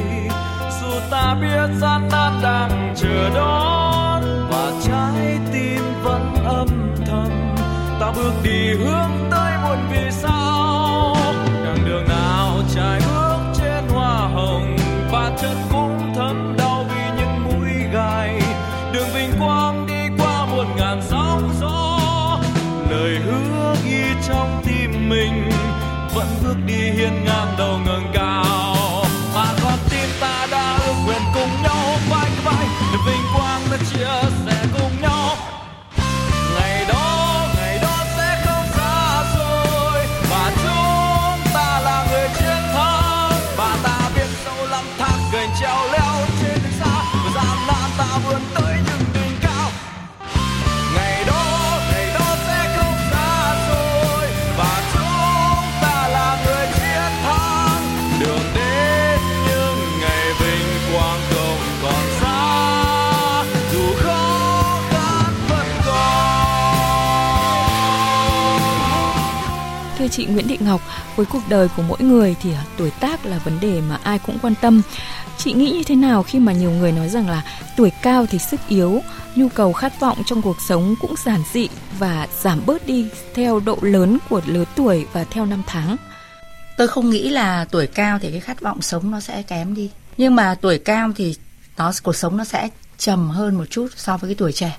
Dù 0.81 1.01
ta 1.11 1.37
biết 1.41 1.79
gian 1.81 2.09
nan 2.13 2.33
đang 2.43 2.95
chờ 2.97 3.31
đón 3.35 4.49
và 4.51 4.73
trái 4.87 5.39
tim 5.53 5.83
vẫn 6.03 6.35
âm 6.45 6.69
thầm, 7.07 7.57
ta 8.01 8.13
bước 8.17 8.33
đi 8.43 8.75
hướng 8.75 9.31
tới 9.31 9.46
thưa 70.07 70.13
chị 70.13 70.27
Nguyễn 70.27 70.49
Thị 70.49 70.59
Ngọc, 70.61 70.81
với 71.17 71.27
cuộc 71.27 71.43
đời 71.49 71.69
của 71.77 71.83
mỗi 71.83 71.99
người 72.01 72.37
thì 72.43 72.53
à, 72.53 72.65
tuổi 72.77 72.91
tác 72.91 73.27
là 73.27 73.39
vấn 73.39 73.61
đề 73.61 73.81
mà 73.81 73.99
ai 74.03 74.19
cũng 74.19 74.39
quan 74.43 74.55
tâm. 74.61 74.83
Chị 75.39 75.53
nghĩ 75.53 75.71
như 75.71 75.83
thế 75.83 75.95
nào 75.95 76.23
khi 76.23 76.39
mà 76.39 76.53
nhiều 76.53 76.71
người 76.71 76.93
nói 76.93 77.09
rằng 77.09 77.29
là 77.29 77.45
tuổi 77.77 77.91
cao 78.03 78.27
thì 78.27 78.39
sức 78.39 78.61
yếu, 78.69 79.01
nhu 79.35 79.49
cầu 79.49 79.73
khát 79.73 80.01
vọng 80.01 80.23
trong 80.27 80.43
cuộc 80.43 80.57
sống 80.61 80.95
cũng 81.01 81.15
giản 81.25 81.43
dị 81.53 81.69
và 81.99 82.29
giảm 82.43 82.61
bớt 82.67 82.87
đi 82.87 83.09
theo 83.35 83.61
độ 83.61 83.79
lớn 83.81 84.19
của 84.29 84.41
lứa 84.47 84.65
tuổi 84.77 85.07
và 85.13 85.25
theo 85.25 85.47
năm 85.47 85.63
tháng? 85.67 85.97
Tôi 86.77 86.89
không 86.89 87.11
nghĩ 87.11 87.29
là 87.29 87.65
tuổi 87.65 87.87
cao 87.87 88.19
thì 88.23 88.31
cái 88.31 88.41
khát 88.41 88.61
vọng 88.61 88.83
sống 88.83 89.11
nó 89.11 89.21
sẽ 89.21 89.43
kém 89.43 89.75
đi. 89.75 89.91
Nhưng 90.17 90.35
mà 90.35 90.55
tuổi 90.55 90.79
cao 90.79 91.11
thì 91.17 91.35
nó 91.77 91.93
cuộc 92.03 92.17
sống 92.17 92.37
nó 92.37 92.45
sẽ 92.45 92.69
trầm 92.99 93.31
hơn 93.31 93.55
một 93.55 93.65
chút 93.71 93.89
so 93.97 94.17
với 94.17 94.31
cái 94.31 94.35
tuổi 94.35 94.53
trẻ. 94.53 94.77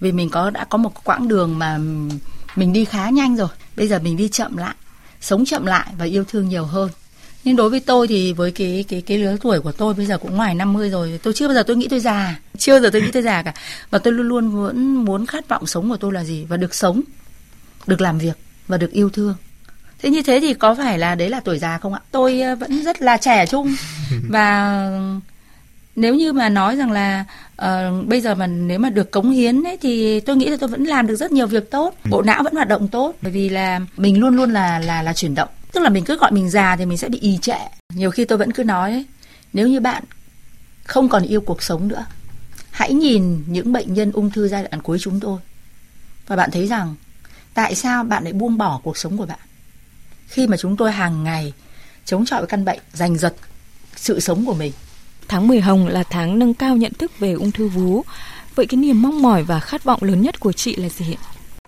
Vì 0.00 0.12
mình 0.12 0.30
có 0.30 0.50
đã 0.50 0.64
có 0.64 0.78
một 0.78 1.04
quãng 1.04 1.28
đường 1.28 1.58
mà 1.58 1.78
mình 2.56 2.72
đi 2.72 2.84
khá 2.84 3.10
nhanh 3.10 3.36
rồi. 3.36 3.48
Bây 3.80 3.88
giờ 3.88 3.98
mình 3.98 4.16
đi 4.16 4.28
chậm 4.28 4.56
lại, 4.56 4.74
sống 5.20 5.44
chậm 5.44 5.66
lại 5.66 5.86
và 5.98 6.04
yêu 6.04 6.24
thương 6.24 6.48
nhiều 6.48 6.64
hơn. 6.64 6.90
Nhưng 7.44 7.56
đối 7.56 7.70
với 7.70 7.80
tôi 7.80 8.08
thì 8.08 8.32
với 8.32 8.52
cái 8.52 8.84
cái 8.88 9.00
cái 9.00 9.18
lứa 9.18 9.36
tuổi 9.40 9.60
của 9.60 9.72
tôi 9.72 9.94
bây 9.94 10.06
giờ 10.06 10.18
cũng 10.18 10.36
ngoài 10.36 10.54
50 10.54 10.90
rồi 10.90 11.20
tôi 11.22 11.34
chưa 11.34 11.48
bao 11.48 11.54
giờ 11.54 11.62
tôi 11.62 11.76
nghĩ 11.76 11.88
tôi 11.90 12.00
già 12.00 12.40
chưa 12.58 12.72
bao 12.72 12.80
giờ 12.80 12.90
tôi 12.92 13.02
nghĩ 13.02 13.10
tôi 13.12 13.22
già 13.22 13.42
cả. 13.42 13.54
Và 13.90 13.98
tôi 13.98 14.12
luôn 14.12 14.28
luôn 14.28 14.50
vẫn 14.50 14.94
muốn 14.94 15.26
khát 15.26 15.48
vọng 15.48 15.66
sống 15.66 15.90
của 15.90 15.96
tôi 15.96 16.12
là 16.12 16.24
gì? 16.24 16.44
Và 16.48 16.56
được 16.56 16.74
sống 16.74 17.00
được 17.86 18.00
làm 18.00 18.18
việc 18.18 18.38
và 18.68 18.76
được 18.76 18.90
yêu 18.92 19.10
thương. 19.10 19.34
Thế 19.98 20.10
như 20.10 20.22
thế 20.22 20.40
thì 20.40 20.54
có 20.54 20.74
phải 20.74 20.98
là 20.98 21.14
đấy 21.14 21.30
là 21.30 21.40
tuổi 21.40 21.58
già 21.58 21.78
không 21.78 21.94
ạ? 21.94 22.00
Tôi 22.10 22.40
ờ, 22.40 22.56
vẫn 22.56 22.84
rất 22.84 23.02
là 23.02 23.16
trẻ 23.16 23.46
trung. 23.46 23.74
Và 24.28 24.80
nếu 26.00 26.14
như 26.14 26.32
mà 26.32 26.48
nói 26.48 26.76
rằng 26.76 26.92
là 26.92 27.24
uh, 27.62 28.06
bây 28.06 28.20
giờ 28.20 28.34
mà 28.34 28.46
nếu 28.46 28.78
mà 28.78 28.90
được 28.90 29.10
cống 29.10 29.30
hiến 29.30 29.62
ấy 29.62 29.78
thì 29.80 30.20
tôi 30.20 30.36
nghĩ 30.36 30.46
là 30.46 30.56
tôi 30.60 30.68
vẫn 30.68 30.84
làm 30.84 31.06
được 31.06 31.16
rất 31.16 31.32
nhiều 31.32 31.46
việc 31.46 31.70
tốt. 31.70 31.94
Bộ 32.10 32.22
não 32.22 32.42
vẫn 32.42 32.54
hoạt 32.54 32.68
động 32.68 32.88
tốt 32.88 33.14
bởi 33.22 33.32
vì 33.32 33.48
là 33.48 33.80
mình 33.96 34.20
luôn 34.20 34.36
luôn 34.36 34.50
là 34.50 34.78
là 34.78 35.02
là 35.02 35.12
chuyển 35.12 35.34
động. 35.34 35.48
Tức 35.72 35.80
là 35.80 35.88
mình 35.88 36.04
cứ 36.04 36.16
gọi 36.16 36.32
mình 36.32 36.50
già 36.50 36.76
thì 36.76 36.86
mình 36.86 36.98
sẽ 36.98 37.08
bị 37.08 37.18
ì 37.18 37.38
trệ. 37.38 37.58
Nhiều 37.94 38.10
khi 38.10 38.24
tôi 38.24 38.38
vẫn 38.38 38.52
cứ 38.52 38.64
nói 38.64 38.90
ấy, 38.90 39.06
nếu 39.52 39.68
như 39.68 39.80
bạn 39.80 40.02
không 40.84 41.08
còn 41.08 41.22
yêu 41.22 41.40
cuộc 41.40 41.62
sống 41.62 41.88
nữa 41.88 42.04
hãy 42.70 42.94
nhìn 42.94 43.44
những 43.46 43.72
bệnh 43.72 43.94
nhân 43.94 44.12
ung 44.12 44.30
thư 44.30 44.48
giai 44.48 44.62
đoạn 44.62 44.82
cuối 44.82 44.98
chúng 45.00 45.20
tôi. 45.20 45.40
Và 46.26 46.36
bạn 46.36 46.50
thấy 46.50 46.66
rằng 46.66 46.94
tại 47.54 47.74
sao 47.74 48.04
bạn 48.04 48.24
lại 48.24 48.32
buông 48.32 48.58
bỏ 48.58 48.80
cuộc 48.82 48.98
sống 48.98 49.16
của 49.16 49.26
bạn? 49.26 49.38
Khi 50.28 50.46
mà 50.46 50.56
chúng 50.56 50.76
tôi 50.76 50.92
hàng 50.92 51.24
ngày 51.24 51.52
chống 52.04 52.24
chọi 52.24 52.40
với 52.40 52.46
căn 52.46 52.64
bệnh 52.64 52.78
giành 52.92 53.18
giật 53.18 53.34
sự 53.96 54.20
sống 54.20 54.46
của 54.46 54.54
mình 54.54 54.72
tháng 55.30 55.48
10 55.48 55.60
hồng 55.60 55.86
là 55.86 56.02
tháng 56.02 56.38
nâng 56.38 56.54
cao 56.54 56.76
nhận 56.76 56.92
thức 56.92 57.18
về 57.18 57.32
ung 57.32 57.52
thư 57.52 57.68
vú 57.68 58.02
vậy 58.54 58.66
cái 58.66 58.78
niềm 58.78 59.02
mong 59.02 59.22
mỏi 59.22 59.42
và 59.42 59.60
khát 59.60 59.84
vọng 59.84 60.02
lớn 60.02 60.22
nhất 60.22 60.40
của 60.40 60.52
chị 60.52 60.76
là 60.76 60.88
gì 60.88 61.16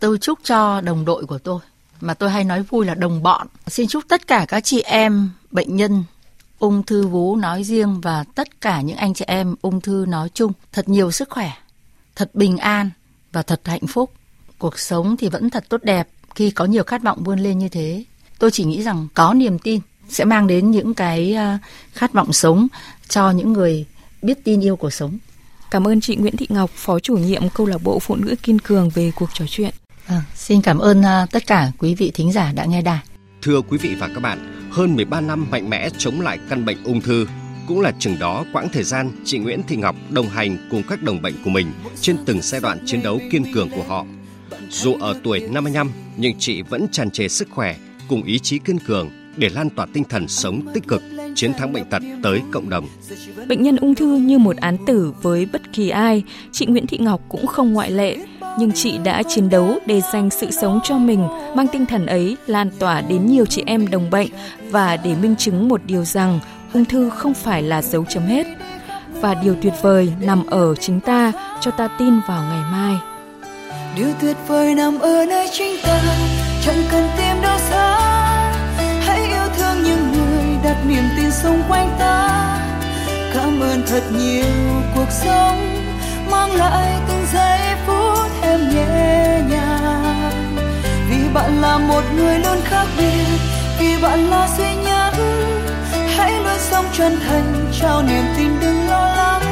tôi 0.01 0.19
chúc 0.19 0.39
cho 0.45 0.81
đồng 0.81 1.05
đội 1.05 1.27
của 1.27 1.39
tôi 1.39 1.61
mà 2.01 2.15
tôi 2.15 2.31
hay 2.31 2.45
nói 2.45 2.63
vui 2.63 2.87
là 2.87 2.95
đồng 2.95 3.23
bọn. 3.23 3.47
Xin 3.67 3.89
chúc 3.89 4.05
tất 4.09 4.27
cả 4.27 4.45
các 4.49 4.65
chị 4.65 4.81
em 4.81 5.31
bệnh 5.51 5.77
nhân 5.77 6.05
ung 6.59 6.83
thư 6.83 7.07
vú 7.07 7.37
nói 7.37 7.65
riêng 7.65 8.01
và 8.01 8.25
tất 8.35 8.61
cả 8.61 8.81
những 8.81 8.97
anh 8.97 9.15
chị 9.15 9.25
em 9.29 9.55
ung 9.63 9.81
thư 9.81 10.05
nói 10.09 10.29
chung 10.35 10.53
thật 10.73 10.89
nhiều 10.89 11.11
sức 11.11 11.31
khỏe, 11.31 11.53
thật 12.17 12.35
bình 12.35 12.59
an 12.59 12.91
và 13.33 13.43
thật 13.43 13.61
hạnh 13.65 13.87
phúc. 13.87 14.13
Cuộc 14.59 14.79
sống 14.79 15.17
thì 15.17 15.29
vẫn 15.29 15.51
thật 15.51 15.65
tốt 15.69 15.83
đẹp 15.83 16.09
khi 16.35 16.51
có 16.51 16.65
nhiều 16.65 16.85
khát 16.85 17.03
vọng 17.03 17.23
vươn 17.25 17.39
lên 17.39 17.59
như 17.59 17.69
thế. 17.69 18.05
Tôi 18.39 18.51
chỉ 18.51 18.65
nghĩ 18.65 18.83
rằng 18.83 19.09
có 19.15 19.35
niềm 19.35 19.59
tin 19.59 19.81
sẽ 20.13 20.25
mang 20.25 20.47
đến 20.47 20.71
những 20.71 20.95
cái 20.95 21.35
à, 21.35 21.59
khát 21.93 22.13
vọng 22.13 22.33
sống 22.33 22.69
cho 23.09 23.31
những 23.31 23.53
người 23.53 23.87
biết 24.23 24.45
tin 24.45 24.61
yêu 24.61 24.77
cuộc 24.77 24.91
sống. 24.91 25.19
Cảm 25.71 25.89
ơn 25.89 26.01
chị 26.01 26.17
Nguyễn 26.17 26.37
Thị 26.37 26.47
Ngọc, 26.51 26.71
Phó 26.75 26.99
chủ 26.99 27.17
nhiệm 27.17 27.43
câu 27.49 27.67
lạc 27.67 27.83
bộ 27.83 27.99
Phụ 27.99 28.17
nữ 28.17 28.35
kiên 28.43 28.59
cường 28.59 28.91
về 28.91 29.13
cuộc 29.15 29.31
trò 29.35 29.45
chuyện. 29.49 29.71
À, 30.07 30.23
xin 30.35 30.63
cảm 30.63 30.79
ơn 30.79 31.01
uh, 31.01 31.31
tất 31.31 31.47
cả 31.47 31.71
quý 31.79 31.95
vị 31.95 32.11
thính 32.15 32.33
giả 32.33 32.53
đã 32.53 32.65
nghe 32.65 32.83
đài. 32.83 33.01
Thưa 33.43 33.61
quý 33.61 33.79
vị 33.79 33.95
và 33.95 34.09
các 34.09 34.21
bạn, 34.21 34.69
hơn 34.71 34.97
13 34.97 35.21
năm 35.21 35.47
mạnh 35.51 35.71
mẽ 35.71 35.89
chống 35.99 36.21
lại 36.21 36.39
căn 36.49 36.65
bệnh 36.65 36.85
ung 36.85 37.01
thư 37.01 37.27
cũng 37.69 37.81
là 37.81 37.93
chừng 37.99 38.19
đó 38.19 38.45
quãng 38.53 38.69
thời 38.73 38.83
gian 38.83 39.11
chị 39.25 39.39
Nguyễn 39.39 39.63
Thị 39.69 39.77
Ngọc 39.77 39.97
đồng 40.11 40.29
hành 40.29 40.69
cùng 40.71 40.83
các 40.89 41.03
đồng 41.03 41.23
bệnh 41.23 41.35
của 41.45 41.51
mình 41.51 41.73
trên 42.01 42.17
từng 42.27 42.39
giai 42.43 42.61
đoạn 42.61 42.79
chiến 42.87 43.03
đấu 43.03 43.21
kiên 43.31 43.53
cường 43.55 43.71
của 43.71 43.83
họ. 43.83 44.05
Dù 44.71 44.95
ở 45.01 45.15
tuổi 45.25 45.41
55 45.41 45.91
nhưng 46.17 46.39
chị 46.39 46.63
vẫn 46.63 46.87
tràn 46.93 47.11
trề 47.11 47.29
sức 47.29 47.49
khỏe 47.51 47.77
cùng 48.09 48.23
ý 48.23 48.39
chí 48.39 48.59
kiên 48.59 48.79
cường 48.79 49.11
để 49.37 49.49
lan 49.49 49.71
tỏa 49.71 49.87
tinh 49.93 50.05
thần 50.05 50.29
sống 50.29 50.61
tích 50.75 50.89
cực, 50.89 51.03
chiến 51.35 51.53
thắng 51.55 51.73
bệnh 51.73 51.85
tật 51.85 52.03
tới 52.23 52.41
cộng 52.51 52.71
đồng. 52.71 52.89
Bệnh 53.49 53.63
nhân 53.63 53.77
ung 53.77 53.95
thư 53.95 54.17
như 54.17 54.39
một 54.39 54.57
án 54.57 54.77
tử 54.87 55.13
với 55.23 55.47
bất 55.53 55.63
kỳ 55.73 55.89
ai, 55.89 56.23
chị 56.53 56.67
Nguyễn 56.67 56.87
Thị 56.87 56.99
Ngọc 56.99 57.21
cũng 57.29 57.47
không 57.47 57.73
ngoại 57.73 57.91
lệ 57.91 58.19
nhưng 58.59 58.73
chị 58.73 58.99
đã 58.99 59.23
chiến 59.23 59.51
đấu 59.51 59.79
để 59.87 60.01
dành 60.13 60.31
sự 60.31 60.51
sống 60.51 60.81
cho 60.85 60.99
mình, 60.99 61.29
mang 61.55 61.67
tinh 61.73 61.87
thần 61.87 62.07
ấy 62.07 62.37
lan 62.47 62.71
tỏa 62.79 63.01
đến 63.01 63.27
nhiều 63.27 63.47
chị 63.47 63.63
em 63.67 63.91
đồng 63.91 64.11
bệnh 64.11 64.29
và 64.71 64.97
để 64.97 65.15
minh 65.23 65.37
chứng 65.37 65.69
một 65.69 65.81
điều 65.87 66.05
rằng 66.05 66.41
ung 66.73 66.85
thư 66.85 67.11
không 67.11 67.35
phải 67.35 67.63
là 67.63 67.83
dấu 67.83 68.05
chấm 68.09 68.23
hết. 68.23 68.47
Và 69.21 69.35
điều 69.35 69.57
tuyệt 69.63 69.73
vời 69.83 70.13
nằm 70.21 70.47
ở 70.47 70.75
chính 70.75 71.01
ta, 71.01 71.33
cho 71.61 71.71
ta 71.71 71.89
tin 71.99 72.21
vào 72.29 72.43
ngày 72.43 72.63
mai. 72.73 72.95
Điều 73.97 74.09
tuyệt 74.21 74.37
vời 74.47 74.75
nằm 74.75 74.99
ở 74.99 75.27
nơi 75.29 75.49
chính 75.53 75.77
ta, 75.83 76.03
chẳng 76.65 76.83
cần 76.91 77.09
tìm 77.17 77.43
đâu 77.43 77.59
xa 77.59 78.12
niềm 80.89 81.05
tin 81.17 81.31
xung 81.33 81.63
quanh 81.69 81.97
ta. 81.99 82.59
Cảm 83.35 83.61
ơn 83.61 83.83
thật 83.87 84.03
nhiều 84.19 84.45
cuộc 84.95 85.11
sống 85.11 85.85
mang 86.31 86.53
lại 86.55 87.01
từng 87.09 87.27
giây 87.33 87.61
phút 87.87 88.31
em 88.43 88.61
nhẹ 88.75 89.41
nhàng. 89.51 90.57
Vì 91.11 91.29
bạn 91.35 91.61
là 91.61 91.79
một 91.79 92.03
người 92.17 92.39
luôn 92.39 92.59
khác 92.65 92.87
biệt, 92.99 93.39
vì 93.79 94.03
bạn 94.03 94.31
là 94.31 94.49
duy 94.59 94.75
nhất. 94.85 95.13
Hãy 96.17 96.33
luôn 96.33 96.59
sống 96.59 96.85
chân 96.93 97.19
thành, 97.27 97.71
trao 97.81 98.03
niềm 98.03 98.25
tin 98.37 98.61
đừng 98.61 98.89
lo 98.89 99.15
lắng. 99.17 99.43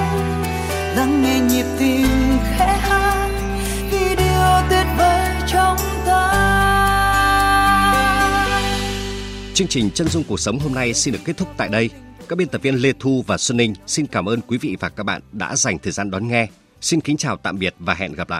Lắng 0.97 1.23
nghe 1.23 1.39
nhịp 1.39 1.67
tim 1.79 2.39
khẽ 2.59 2.79
hát 2.89 3.29
khi 3.91 4.15
điều 4.17 4.69
tuyệt 4.71 4.87
vời 4.99 5.29
trong 5.47 5.77
ta. 6.07 6.50
Chương 9.61 9.69
trình 9.69 9.91
chân 9.91 10.09
dung 10.09 10.25
cuộc 10.29 10.41
sống 10.41 10.59
hôm 10.59 10.75
nay 10.75 10.95
xin 10.95 11.13
được 11.13 11.21
kết 11.25 11.37
thúc 11.37 11.49
tại 11.57 11.69
đây. 11.69 11.91
Các 12.29 12.37
biên 12.37 12.49
tập 12.49 12.63
viên 12.63 12.75
Lê 12.75 12.93
Thu 13.01 13.25
và 13.27 13.39
Xuân 13.39 13.57
Ninh 13.57 13.75
xin 13.87 14.07
cảm 14.07 14.29
ơn 14.29 14.41
quý 14.41 14.59
vị 14.59 14.77
và 14.81 14.89
các 14.89 15.03
bạn 15.03 15.23
đã 15.33 15.57
dành 15.57 15.79
thời 15.79 15.93
gian 15.93 16.11
đón 16.11 16.29
nghe. 16.29 16.49
Xin 16.81 17.01
kính 17.01 17.17
chào 17.17 17.37
tạm 17.37 17.59
biệt 17.59 17.75
và 17.79 17.95
hẹn 17.95 18.13
gặp 18.13 18.31
lại. 18.31 18.39